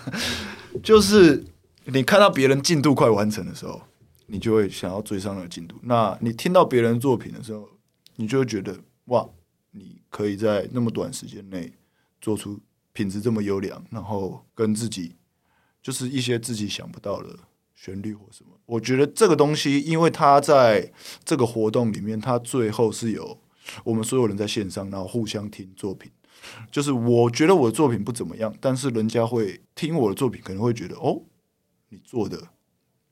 [0.83, 1.43] 就是
[1.85, 3.81] 你看到别人进度快完成的时候，
[4.27, 5.75] 你就会想要追上那个进度。
[5.81, 7.67] 那你听到别人作品的时候，
[8.17, 9.27] 你就会觉得哇，
[9.71, 11.73] 你可以在那么短时间内
[12.19, 12.59] 做出
[12.91, 15.15] 品质这么优良，然后跟自己
[15.81, 17.37] 就是一些自己想不到的
[17.73, 18.51] 旋律或什么。
[18.65, 20.91] 我觉得这个东西，因为它在
[21.23, 23.39] 这个活动里面，它最后是有
[23.83, 26.11] 我们所有人在线上，然后互相听作品。
[26.71, 31.21] 就是我觉得我的作品不怎么样，但是人家会听我的作品，可能会觉得哦，
[31.89, 32.49] 你做的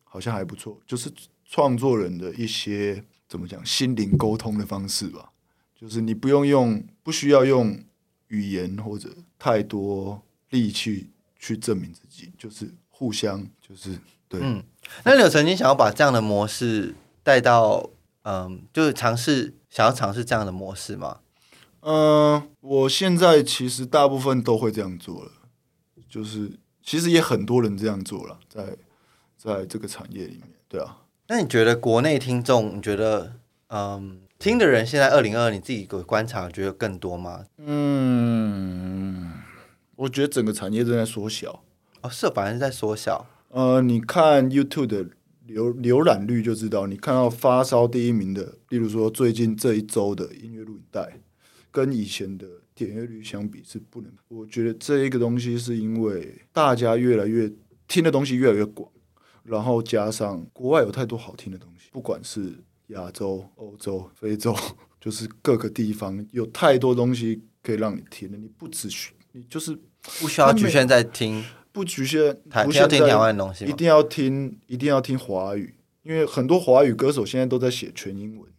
[0.03, 0.79] 好像还不错。
[0.87, 1.11] 就是
[1.43, 3.03] 创作人的一些
[3.35, 5.33] 怎么讲心灵沟通的方式吧，
[5.77, 7.77] 就是你不用用，不需要用
[8.27, 14.63] 语言或者太多力气去证明自己，就是互相，就是对，嗯，
[15.03, 17.89] 那你有曾经想要把这样的模式带到，
[18.21, 21.19] 嗯，就是尝试想要尝试这样的模式吗？
[21.81, 25.31] 嗯、我现在其实大部分都会这样做了，
[26.09, 28.77] 就是其实也很多人这样做了，在
[29.35, 33.33] 在这个产业里面，对啊，那你觉得国内听众，你觉得，
[33.69, 37.45] 嗯，听的人现在二零二，你自己有观察，觉得更多吗？
[37.57, 39.33] 嗯，
[39.95, 41.63] 我觉得整个产业正在缩小。
[42.01, 43.27] 哦，是，反而是在缩小。
[43.49, 45.05] 呃，你看 YouTube 的
[45.47, 51.19] 浏浏览率就知道，你看到发烧第一名的，例如说最近这一周的音乐录影带，
[51.71, 54.11] 跟以前的点阅率相比是不能。
[54.27, 57.51] 我觉得这一个东西是因为大家越来越
[57.87, 58.87] 听的东西越来越广，
[59.45, 62.53] 然后加上国外有太多好听的东西，不管是
[62.87, 64.55] 亚洲、欧洲、非洲，
[64.99, 69.77] 就是各个地方有太多东西可以让你听的，你不只需你就是
[70.19, 73.65] 不需要局限在听不局限，不需要听台湾的东西？
[73.65, 78.49] 一定要听，一定要听华语，因为很多华语歌手现在都在写全英文。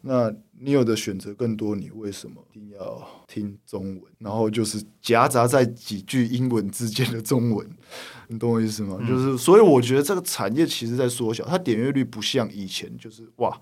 [0.00, 4.02] 那你有的选择更多，你为什么一定要听中文？
[4.18, 7.68] 然后就是夹杂在几句英文之间的中文，
[8.28, 8.96] 你懂我意思吗？
[9.00, 13.60] 嗯就是，所以我觉得这个产业其实在缩小，它点阅率不像以前，就是哇，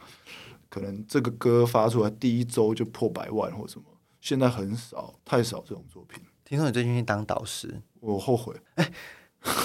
[0.69, 3.85] 可能这个歌发出来第一周就破百万或什么，
[4.21, 8.55] 现在很少，太少这种作品，听说你最近去当导师，我后悔。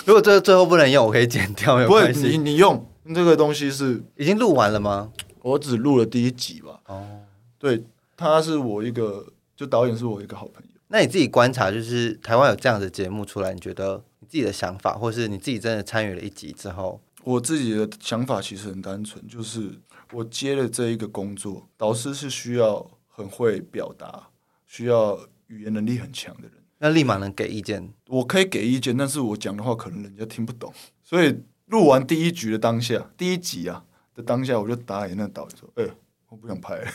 [0.05, 2.37] 如果这个最后不能用，我可以剪掉，没有关你。
[2.37, 5.11] 你用这个东西是已经录完了吗？
[5.41, 6.79] 我只录了第一集吧。
[6.87, 7.21] 哦，
[7.57, 7.83] 对，
[8.15, 10.69] 他是我一个，就导演是我一个好朋友。
[10.87, 19.79] 那你自己观察，就是台湾有这样的节目出来，你觉得你自己的想法，或是你自己真的参与了一集之后，我自己的想法其实很单纯，就是
[20.11, 24.27] 我接了这一个工作，导师是需要很会表达，
[24.67, 26.51] 需要语言能力很强的人。
[26.79, 27.93] 那立马能给意见。
[28.07, 33.85] 我可以给意见，但是我讲的话可能人家听不懂，所以录完第一局的当下，第一集啊
[34.21, 35.85] 的当下，我就打给那个导演说：“哎、
[36.29, 36.87] 我不想拍了。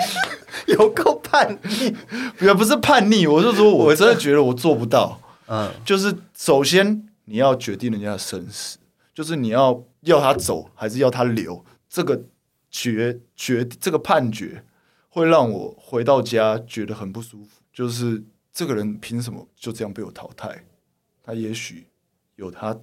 [0.68, 1.96] ”有够叛逆。
[2.44, 5.20] 也不是叛逆，我是说我真的觉得我做不到。
[5.48, 8.78] 嗯，就是首先你要决定人家的生死，
[9.14, 12.24] 就是你要要他走还是要他留，这个
[12.70, 14.64] 决决这个判决
[15.08, 17.60] 会让我回到家觉得很不舒服。
[17.72, 18.22] 就是
[18.52, 20.64] 这个人凭什么就这样被我淘汰？
[21.22, 21.86] 他也许
[22.36, 22.78] 有他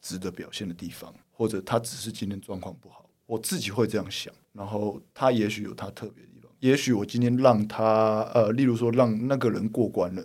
[0.00, 4.32] 值得表现的地方，或或者他只是今天状况不好，我自己会这样想。
[4.52, 10.22] 然后他也许有他特别的地方，也许我今天让他呃，例如说让那个人过关了，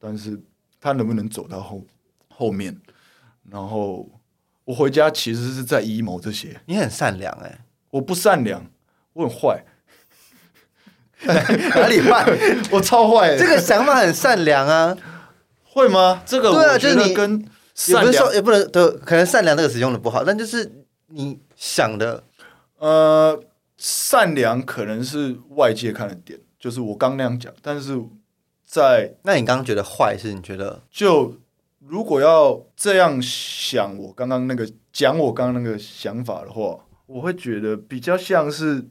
[0.00, 0.40] 但是
[0.80, 1.86] 他能不能走到后
[2.28, 2.80] 后面？
[3.48, 4.10] 然后
[4.64, 8.66] 我回家其实是在阴谋这些，你很善良哎、我不善良，
[9.12, 9.64] 我很坏，
[11.26, 12.26] 哪里坏？
[12.72, 13.38] 我超坏的。
[13.38, 14.96] 这个想法很善良啊，
[15.62, 16.22] 会吗？
[16.26, 20.83] 这个对啊我觉就是你跟也善良不是说也不能对，可能善良这个词用的不好，但就是
[21.14, 22.24] 你想的
[22.78, 23.40] 呃，
[23.76, 27.98] 善良可能是外界看的点，就是我刚那样讲，但是
[28.64, 31.38] 在那你刚刚觉得坏是你觉得就
[31.78, 38.84] 如果要这样想，我刚刚那个讲我刚刚那个想法的话，我会觉得比较像是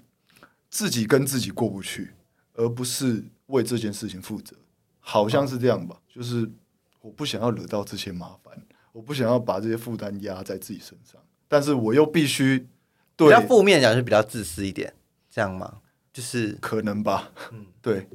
[0.70, 2.14] 自己跟自己过不去，
[2.54, 4.56] 而不是为这件事情负责，
[5.00, 5.98] 好像是这样吧？
[6.08, 6.50] 就是
[7.02, 8.54] 我不想要惹到这些麻烦，
[8.94, 11.20] 我不想要把这些负担压在自己身上，
[11.54, 12.68] 但是我又必须
[13.16, 14.92] 对比较负面讲是比较自私一点，
[15.30, 15.72] 这样吗？
[16.12, 18.10] 就是可能吧，嗯对。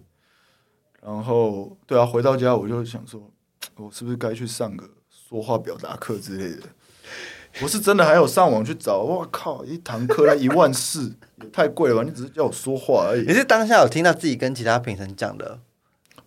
[1.01, 3.31] 然后对啊，回到家我就想说，
[3.79, 6.67] 我是不是该去上个说话表达课之类的？
[7.63, 12.03] 我是真的还有上网去找，我靠，一堂课才一万四， 也太贵了吧？
[12.03, 15.61] 你只是叫我说话而已，你是当下有听到自己跟其他评审讲的，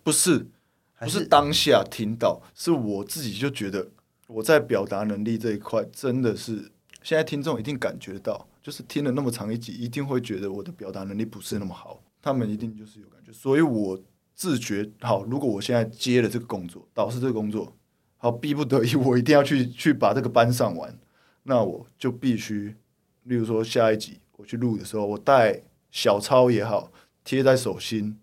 [0.02, 0.46] 不是
[0.94, 3.88] 还不是当下听到，是我自己就觉得
[4.28, 6.72] 我在表达能力这一块真的是，
[7.02, 14.00] 现在听众一定感觉到，就是听了那么长一集，一定会觉得我的表达能力不是那么好，他们一定就是有感觉，所以我
[14.34, 17.76] 自觉好，如果我现在接了这个工作，导师这个工作，
[18.16, 20.96] 好，逼不得已我一定要去 去把这个班上完，
[21.42, 22.76] 那我就必须，
[23.24, 26.92] 例如说下一集我去录的时候，我带小抄也好，
[27.24, 28.18] 贴在手心，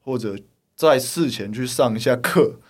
[0.00, 0.36] 或者
[0.74, 2.60] 在事前去上一下课，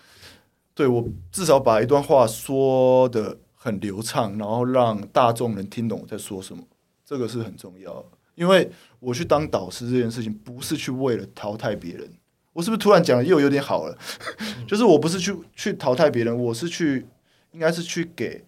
[0.73, 6.63] 对我至少把一段话说的很流畅，然后让大众能听懂我在说什么，
[7.03, 8.05] 这个是很重要的。
[8.35, 12.07] 因为我去当导师这件事情，不是去为了淘汰别人。
[12.53, 13.97] 我是不是突然讲的又有点好了？
[14.67, 17.07] 就是我不是去去淘汰别人，我是去
[17.51, 18.45] 应该是去给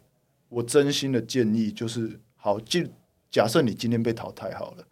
[0.47, 2.81] 我真心的建议，就是好，就
[3.31, 4.85] 假设你今天被淘汰好了。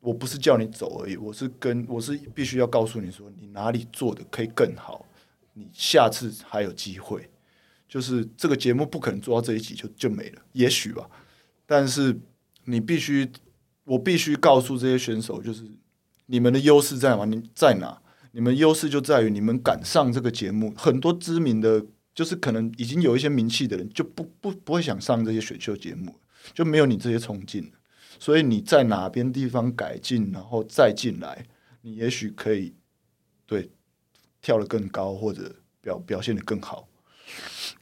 [0.00, 5.06] 我不是叫你走而已，我是跟我是必须要告诉你说，你哪里做的可以更好，
[5.54, 7.28] 你下次还有机会。
[7.94, 11.08] 就是这个节目不可能做到这一集就就没了，也许吧。
[11.64, 12.18] 但是
[12.64, 13.30] 你必须，
[13.84, 15.62] 我必须告诉这些选手，就是
[16.26, 17.24] 你们的优势在哪？
[17.24, 18.02] 你在哪？
[18.32, 20.74] 你们优势就在于你们敢上这个节目。
[20.76, 26.16] 很多知名的，就是可能已经有一些名气的人，就不不不会想上这些选秀节目，
[26.52, 27.70] 就没有你这些冲劲。
[28.18, 31.46] 所以你在哪边地方改进，然后再进来，
[31.82, 32.74] 你也许可以
[33.46, 33.70] 对
[34.42, 36.88] 跳得更高，或者表表现得更好。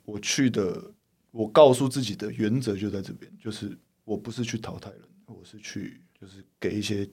[0.04, 0.92] 我去的，
[1.30, 7.08] 我告诉自己的原则就在这边，就是我不是去淘汰人，我是去就是给一些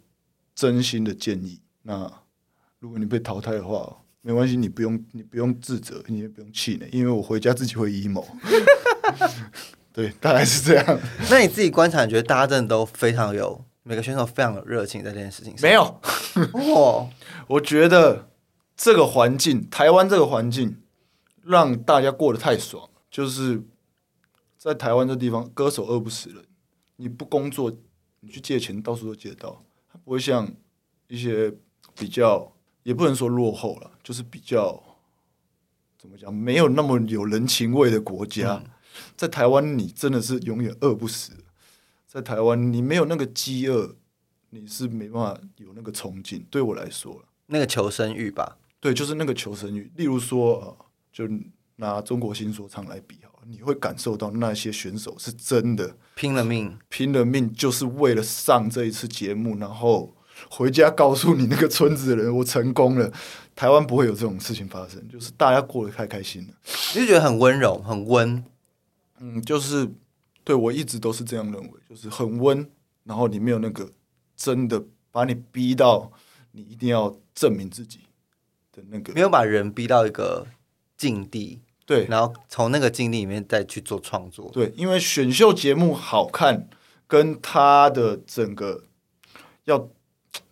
[0.56, 1.60] 真心的建议。
[1.82, 2.12] 那
[2.80, 8.26] 如果你被淘汰的话，没关系，你不用你不用自责，你也不用气馁，因为我回家自己会 emo。
[9.92, 11.00] 对，大概是这样。
[11.32, 15.62] 那你自己观察，你觉得大家真的都非常有每个选手非常有热情在这件事情上？
[15.62, 16.00] 没有，
[16.76, 17.10] 哦，
[17.48, 18.30] 我觉得
[18.78, 20.78] 这个环境，台湾这个环境，
[21.50, 22.88] 让大家过得太爽。
[23.10, 23.64] 就是
[24.56, 26.46] 在台湾这地方，歌手饿不死人，
[26.98, 27.76] 你不工作，
[28.20, 29.66] 你去借钱到处都借得到。
[29.92, 30.48] 他不会像
[31.08, 31.52] 一些
[31.96, 35.00] 比较，也不能说落后了，就是比较
[35.98, 38.64] 怎么讲，没有那么有人情味的国家。
[39.16, 41.44] 在台湾，你真的是永远饿不死。
[42.06, 43.96] 在台湾，你没有那个饥饿，
[44.52, 46.44] 你是没办法有那个憧憬。
[46.50, 49.92] 对我来说那个求生欲吧，对，就是那个求生欲。
[49.96, 50.86] 例如说，呃，
[51.20, 51.28] 就
[51.76, 56.80] 拿中国新说唱来比好了，你会感受到那些选手是真的拼了命。
[56.88, 60.16] 拼了命，就是为了上这一次节目，然后
[60.50, 63.12] 回家告诉你那个村子的人，我成功了。
[63.54, 66.54] 台湾不会有这种事情发生，就是大家过得太开心了。
[66.94, 68.42] 你就觉得很温柔，很温。
[69.20, 69.92] 嗯，就是
[70.46, 72.66] 对我一直都是这样认为，就是很温，
[73.04, 73.92] 然后你没有那个
[74.38, 76.10] 真的把你逼到
[76.54, 78.00] 你一定要证明自己
[78.72, 80.48] 的那个没有把人逼到一个
[81.00, 84.52] 境地，对然后从那个境地里面再去做创作。
[84.54, 86.68] 对，因为选秀节目好看，
[87.08, 88.84] 跟它的整个
[89.64, 89.90] 要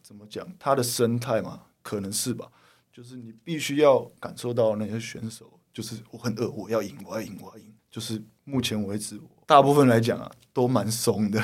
[0.02, 2.48] 怎么讲，它的生态嘛，可能是吧。
[2.94, 7.74] 就是你必须要感受到那些选手，就是我很饿，我要赢，我要赢，我要赢。
[7.92, 11.44] 就是目前为止，大部分来讲啊，都蛮松的。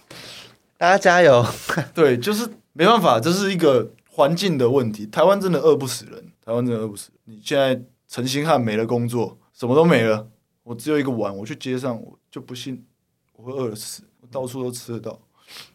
[0.78, 1.42] 大家加油！
[1.94, 5.06] 对，就是没办法，这是一个环境的问题。
[5.06, 7.20] 台湾真的饿不死人，台湾真的饿不死人。
[7.24, 10.30] 你现在陈星汉没了工作，什么都没了，
[10.62, 12.86] 我只有一个碗，我去街上，我就不信
[13.32, 15.20] 我会饿死，我到处都吃得到。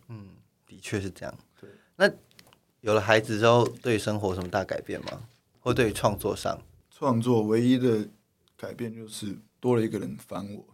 [0.08, 0.30] 嗯
[0.66, 1.38] 的确是这样。
[1.60, 2.10] 对，那
[2.80, 5.28] 有了孩子之后，对生活有什么大改变吗？
[5.60, 6.60] 或对于创作上？
[6.90, 8.08] 创作唯一的
[8.56, 10.66] 改变就是多了一个人烦我，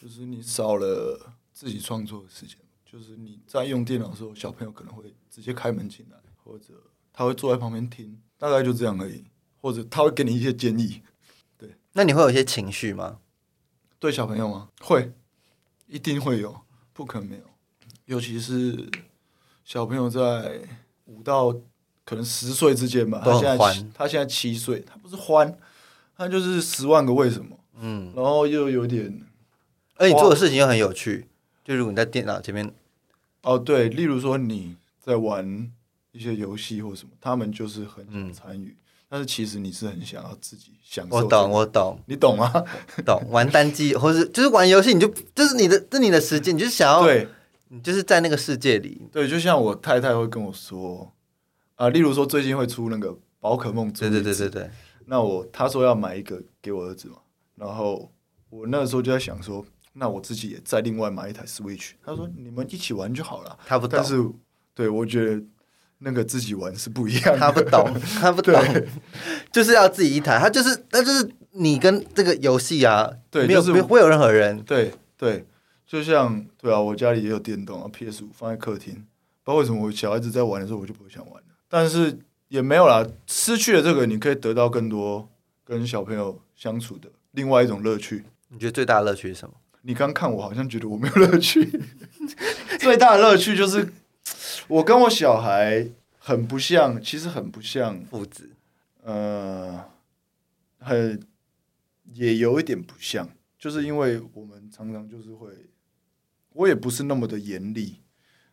[0.00, 2.56] 就是你少了自己创作的时间。
[2.84, 6.74] 就是你在用电脑的时候，小朋友可能会直接开门进来，或者
[7.12, 9.24] 他会坐在旁边听，大概就这样而已。
[9.62, 11.00] 或者他会给你一些建议。
[11.56, 13.20] 对那你会有一些情绪吗？
[13.98, 14.68] 对小朋友吗？
[14.80, 15.12] 会，
[15.86, 16.60] 一定会有，
[16.92, 17.42] 不可能没有。
[18.04, 18.90] 尤其是
[19.64, 20.60] 小朋友在
[21.04, 21.52] 五到
[22.04, 25.56] 可能十岁之间吧，他现在他现在七岁，他不是欢，
[26.16, 29.24] 他就是十万个为什么，嗯，然后又有点
[29.94, 31.28] 而你做的事情又很有趣。
[31.64, 32.74] 就如果你在电脑前面，
[33.42, 35.70] 哦，对，例如说你在玩
[36.10, 38.76] 一些游戏或什么，他们就是很参与，
[39.12, 41.16] 但是其实你是很想要自己享受。
[41.16, 42.50] 我懂，，我懂，你懂吗？
[43.04, 43.22] 懂。
[43.28, 47.28] 玩单机 或是就是玩游戏，你就就是你的，这是你的时间，你就是想要，对
[47.68, 49.02] 你就是在那个世界里。
[49.12, 51.12] 对，就像我太太会跟我说
[51.74, 54.70] 啊，例如说最近会出那个宝可梦，对对对对对，
[55.04, 57.16] 那我他说要买一个给我儿子嘛，
[57.56, 58.10] 然后
[58.48, 61.90] 我那个时候就在想说，那我自己也再另外买一台 Switch。
[62.02, 64.26] 他说你们一起玩就好了，他不懂但，是
[64.74, 65.42] 对我觉得
[66.04, 67.38] 那个自己玩是不一样的。
[67.38, 68.54] 他不懂， 他不懂，
[69.52, 75.44] 就是要自己一台，他就是那就是你跟这个游戏啊，没有对就是没有不会有任何人，对对，
[75.86, 78.94] 就像对啊，我家里也有电动啊，PS 五放在客厅，
[79.44, 85.28] 不知道为什么我小孩子在玩的时候我就不会想玩了，但是也没有啦，失去了这个，你可以得到更多
[85.64, 88.24] 跟小朋友相处的另外一种乐趣。
[88.48, 89.54] 你觉得最大的乐趣是什么？
[89.84, 91.68] 你刚看我好像觉得我没有乐趣，
[92.78, 93.92] 最大的乐趣就是
[94.68, 98.50] 我跟我小孩很不像，其实很不像，父子，
[99.02, 99.84] 呃，
[100.78, 101.20] 很
[102.12, 105.52] 也有一点不像，就是因为我们常常就是会，
[106.50, 108.00] 我也不是那么的严厉，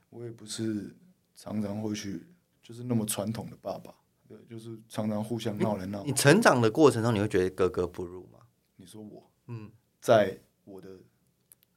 [0.10, 0.96] 我也不是
[1.36, 2.28] 常常会去
[2.62, 3.94] 就是那么传统的爸爸，
[4.28, 6.14] 对，就是常常互相闹来闹你。
[6.14, 8.40] 成长的过程中，你会觉得格格不入吗？
[8.78, 9.70] 你说我嗯，
[10.02, 10.90] 在我的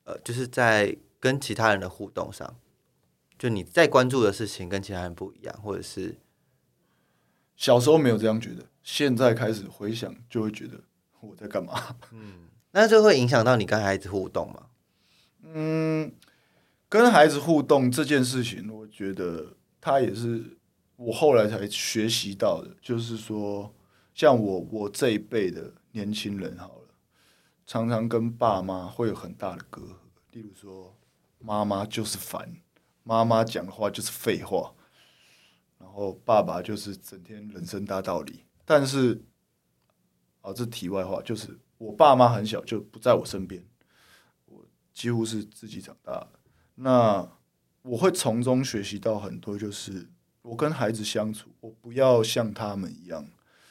[0.04, 2.56] 呃，就是在跟其他人的互动上，
[3.42, 6.16] 就你在关注的事情跟其他人不一样，或者是
[7.56, 10.78] 小时候没有这样觉得，现在开始回想就会觉得
[11.18, 11.96] 我在干嘛。
[12.14, 14.66] 嗯那就会影响到你跟孩子互动吗？
[15.42, 16.12] 嗯，
[16.88, 20.56] 跟孩子互动这件事情，我觉得他也是
[20.94, 23.74] 我后来才学习到的，就是说，
[24.14, 26.94] 像我我这一辈的年轻人好了，
[27.66, 29.96] 常常跟爸妈会有很大的隔阂。
[30.30, 30.96] 例如说，
[31.40, 32.48] 妈妈就是烦，
[33.02, 34.74] 妈妈讲的话就是废话，
[35.78, 38.44] 然后爸爸就是整天人生大道理。
[38.64, 39.24] 但是，
[40.40, 43.64] 啊，这题外话，就是我爸妈很小就不在我身边。
[44.46, 46.38] 我几乎是自己长大的。
[46.76, 47.28] 那
[47.82, 50.08] 我会从中学习到很多，就是
[50.42, 53.28] 我跟孩子相处，我不要像他们一样，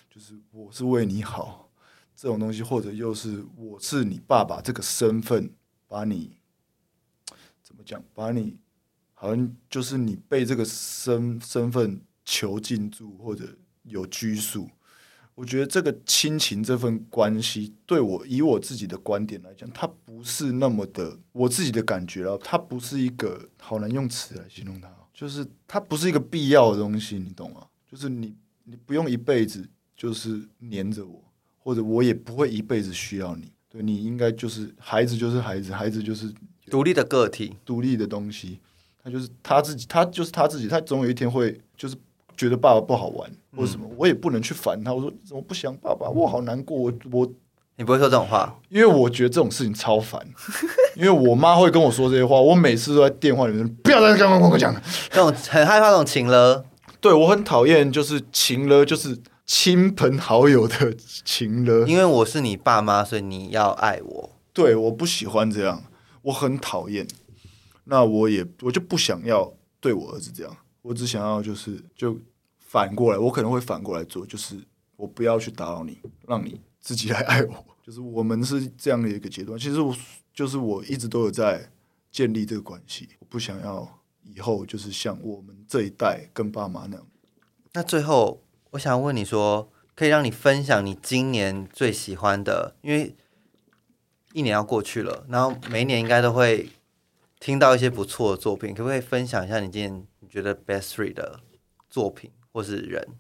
[0.10, 1.72] 就是我是为你好
[2.16, 5.56] 这种东西，或者又是我是你爸爸这个身份，
[5.88, 6.38] 把你
[7.64, 8.60] 怎么讲，把你
[9.22, 14.68] 好像就是你被这个身身份囚禁住，或者有拘束。
[15.36, 27.68] 我觉得这个亲情这份关系，对我以我自己的观点来讲，它不是那么的我自己的感觉了，它不是一个好难用词来形容它，就是它不是一个必要的东西，你懂吗？
[27.88, 31.24] 就是你你不用一辈子就是黏着我，
[31.60, 36.34] 或者我也不会一辈子需要你，对你应该就是孩子就是孩子，孩子就是
[36.72, 38.60] 独立的个体，独立的东西，
[39.04, 41.96] 他就是他自己，他就是他自己，他总有一天会就是
[42.38, 44.94] 觉得爸爸不好玩或者什么，我也不能去烦他。
[44.94, 46.10] 我说你怎么不想爸爸？
[46.10, 47.32] 我好难过，我我
[47.78, 50.26] 你不会说这种话，因为我觉得这种事情超烦，
[50.96, 54.82] 因为我妈会跟我说这些话，我每次都在电话里面不要再跟我讲了。
[55.10, 56.64] 这种很害怕这种情了。
[57.00, 60.96] 对我很讨厌就是情了，就是亲朋好友的
[61.26, 61.88] 情了。
[61.88, 64.30] 因为我是你爸妈，所以你要爱我。
[64.54, 65.82] 对，我不喜欢这样，
[66.22, 67.08] 我很讨厌。
[67.92, 72.18] 那我也我就不想要对我儿子这样，我只想要就是就
[72.58, 74.56] 反过来，我可能会反过来做，就是
[74.96, 77.66] 我不要去打扰你，让你自己来爱我。
[77.86, 79.94] 就是我们是这样的一个阶段，其实我
[80.34, 81.70] 就是我一直都有在
[82.10, 87.06] 建立这个关系，我不想要以后就是像我们这一代跟爸妈那样。
[87.74, 93.14] 那最后，我想问你说，可以让你分享你今年最喜欢的，因为
[94.32, 96.70] 一年要过去了，然后每一年应该都会
[97.42, 101.42] 听到一些不错的作品，可不可以分享一下你今年你觉得 best three 的
[101.90, 103.18] 作品或是人？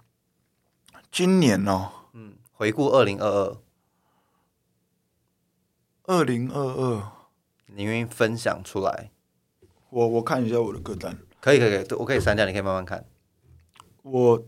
[1.11, 3.61] 今年哦，嗯，回顾二零二二，
[6.03, 7.11] 二零二二，
[7.65, 9.09] 你愿意分享出来？
[9.89, 13.03] 我我看一下我的歌单，可以，可以，可以，我可以删掉，你可以慢慢看。
[14.03, 14.47] 我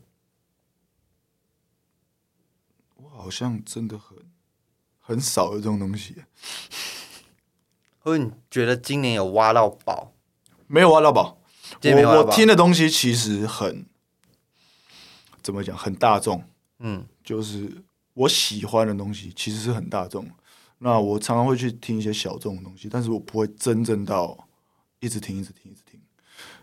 [2.97, 4.19] 我好像真的很
[4.99, 6.23] 很少有这种东西，
[8.03, 10.11] 或者你觉得今年有挖到宝？
[10.67, 11.39] 没有挖到宝。
[11.79, 13.85] 今年没有挖到宝我我听的东西其实很
[15.41, 16.43] 怎么讲，很大众，
[16.79, 17.81] 嗯，就是
[18.13, 20.29] 我喜欢的东西其实是很大众。
[20.79, 24.49] 那我常常会去听一些小众的东西，但是我不会真正到
[24.99, 25.97] 一直听、一直听、一直听。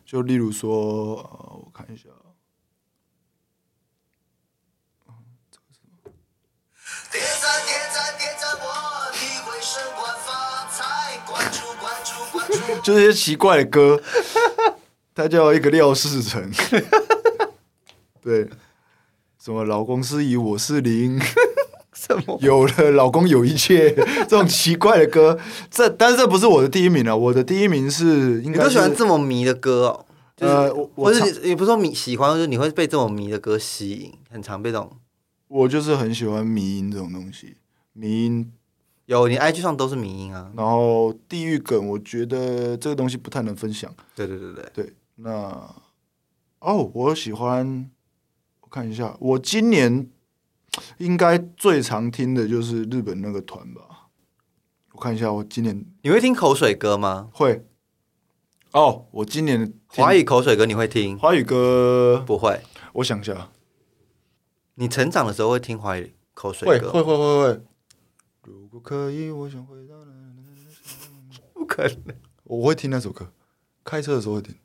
[0.05, 2.11] 就例如说，呃，我看一下，
[12.83, 14.01] 就是一些奇怪的歌，
[15.15, 16.51] 他叫一个廖世成，
[18.23, 18.49] 对，
[19.43, 21.21] 什么老公是乙，我是零，
[21.93, 22.39] 什么？
[22.41, 25.39] 有了老公有一切，这种奇怪的歌，
[25.71, 30.07] 这但是这不是我的第一名啊，我的第一名是应该都喜欢这么迷的歌哦？
[30.37, 34.91] 就是，呃我我或者你也不是说迷喜欢，就是你会被这种迷的歌吸引，很常被这种。
[35.49, 37.57] 我就是很喜欢迷音这种东西，
[37.93, 38.53] 迷音，
[39.19, 40.53] 有你 IG 上都是迷音啊。
[40.57, 43.93] 然后地狱梗，我觉得这个东西不太能分享。
[44.15, 45.75] 对对对对，对，那
[46.61, 47.91] 哦，我喜欢，
[48.61, 50.09] 我看一下，我今年
[50.99, 54.09] 应该最常听的就是日本那个团吧。
[54.93, 57.31] 我看一下，我今年你会听口水歌吗？
[57.33, 57.67] 会
[58.71, 61.19] 哦，我今年听华语口水歌你会听？
[61.19, 62.61] 华语歌，不会。
[62.93, 63.51] 我想一下，
[64.77, 66.93] 你成长的时候会听华语口水歌？
[66.93, 67.63] 会会会会会。
[68.45, 70.13] 如果可以，我想回到那。
[71.53, 72.17] 不可能。
[72.45, 73.33] 我会听那首歌，
[73.85, 74.57] 开车的时候会听。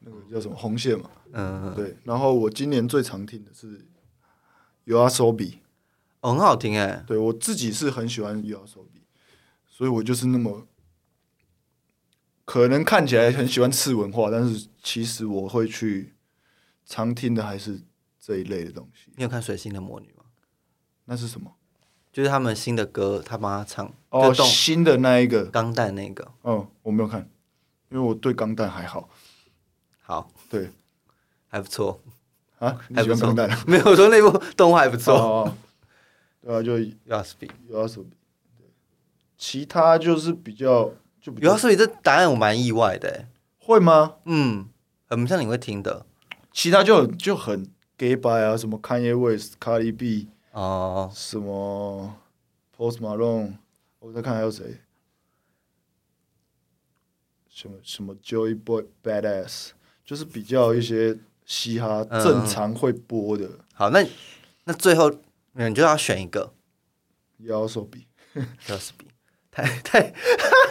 [0.00, 1.10] 那个叫什么红线嘛？
[1.32, 1.96] 嗯，对。
[2.04, 3.86] 然后我今年最常听的是
[5.36, 5.60] B。
[6.20, 7.04] 哦，很好听哎。
[7.06, 8.54] 对我自己是很喜欢 B，
[9.66, 10.66] 所以我就是那么
[12.44, 16.14] 可能看起来很喜欢次文化，但是其实我会去
[16.84, 17.82] 常听的还是
[18.18, 19.12] 这一类的东西。
[19.16, 20.24] 你有看《水星的魔女》吗？
[21.04, 21.56] 那是什么？
[22.12, 23.92] 就是他们新的歌，他帮他唱。
[24.10, 26.26] 哦，新的那一个，钢弹那个。
[26.42, 27.28] 嗯，我没有看，
[27.90, 29.08] 因为我对钢弹还好。
[30.02, 30.70] 好，对
[31.48, 32.00] 还不错。
[32.58, 33.62] 啊，你还不错喜欢钢弹啊？
[33.66, 35.14] 没有我说那部动画还不错。
[35.14, 35.56] 哦，
[36.42, 38.10] 对啊，就要是比 U R S O B。
[38.58, 38.66] 对，
[39.38, 43.28] 其他就是比较就比较有要是比这答案我蛮意外的欸。
[43.58, 44.16] 会吗？
[44.24, 44.68] 嗯，
[45.08, 46.04] 很不像你会听的。
[46.52, 50.28] 其他就就很 gay bye 啊，什么 Kanye West、Cardi B。
[50.52, 52.16] 哦，什么
[52.76, 53.56] Post Malone，
[53.98, 54.80] 我在看还有谁？
[57.48, 59.70] 什么什么 Joey Boy Badass，
[60.04, 64.06] 就是比较一些嘻哈嗯正常会播的，好，那
[64.64, 65.10] 那最后
[65.52, 66.54] 你就要选一个，
[67.38, 68.06] 也要手比。
[68.68, 69.08] 要是比
[69.50, 70.14] 太太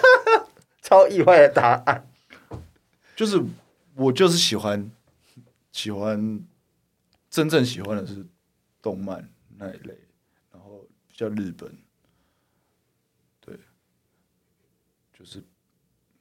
[0.82, 2.08] 超意外的答案。
[3.16, 3.44] 就是
[3.96, 4.90] 我就是喜欢
[5.74, 6.42] 喜欢
[7.30, 8.26] 真正喜欢的是
[8.82, 9.94] 动漫那一类，
[10.54, 11.78] 然后比较日本，
[13.42, 13.60] 对，
[15.14, 15.44] 就是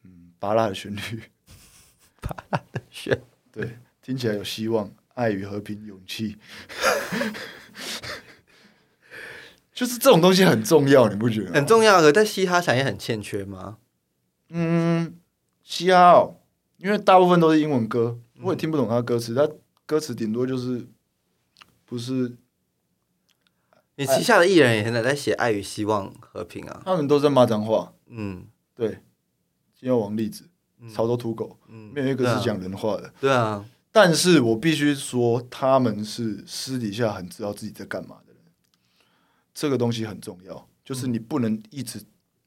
[0.03, 1.23] 嗯，巴拉的旋律。
[2.21, 3.23] 巴拉的旋
[3.53, 6.37] 对，听起来有希望，爱与和平，勇气，
[9.73, 11.53] 就是这种东西很重要，你不觉得？
[11.53, 13.79] 很重要，的，但嘻哈产业很欠缺吗？
[14.49, 15.17] 嗯，
[15.63, 16.41] 嘻哈哦，
[16.79, 19.49] 因为大部分都是英文歌，我也听不懂他歌词，他
[19.87, 20.89] 歌词顶多就是
[21.85, 22.37] 不是
[23.99, 26.81] 你旗下的艺人也现在在写爱与希望和平啊。
[26.85, 28.47] 他们都在骂脏话，嗯
[28.77, 29.01] 对，
[29.75, 30.49] 金耀王例子，
[30.95, 33.13] 潮州土狗，嗯，没有一个是讲人话的。
[33.21, 38.43] 对啊，但是我必须说，他们是私底下很知道自己在干嘛的人，
[39.53, 42.01] 这个东西很重要，就是你不能一直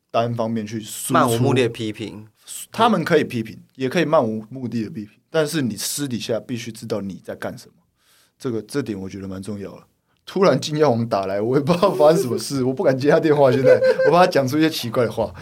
[0.09, 2.29] 单方面去输出漫无目的的批评。
[2.71, 7.75] 他们可以批评，也可以漫无目的的批评，但是你私底下必须知道你在干什么，
[8.39, 9.83] 这个这点我觉得蛮重要的。
[10.25, 13.51] 突然金耀王打来，我也不知道发生什么事，我不敢接他电话。
[13.51, 15.33] 现在我怕他讲出一些奇怪的话。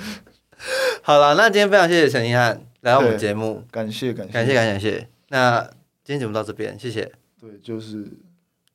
[1.01, 5.09] 好了，那今天非常谢谢陈一汉来到我们节目，感谢感谢感谢感谢感谢。
[5.29, 5.61] 那
[6.03, 7.11] 今天节目到这边，谢谢。
[7.39, 8.05] 对，就是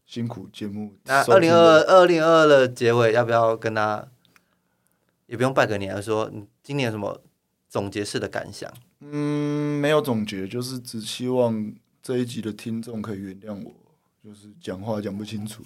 [0.07, 0.95] 辛苦节目。
[1.05, 4.07] 那二零二二零二二的结尾要不要跟他，
[5.27, 7.21] 也不用拜个年，说你今年有什么
[7.69, 8.73] 总结式的感想？
[9.01, 13.73] 嗯，没有总结，就是只希望这一集的听众可以原谅我，
[14.25, 15.63] 就是讲话讲不清楚。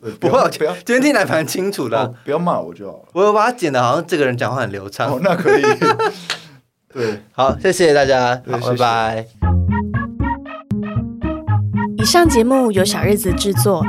[0.00, 3.04] 对，不不会要不要今天听起来蛮清楚的啊、哦不要骂我就好了。
[3.12, 5.10] 我有把它剪的好像这个人讲话很流畅。
[5.10, 5.62] 哦，那可以。
[6.92, 9.26] 对，好，谢谢大家，拜拜。
[11.98, 13.82] 以上节目由小日子制作，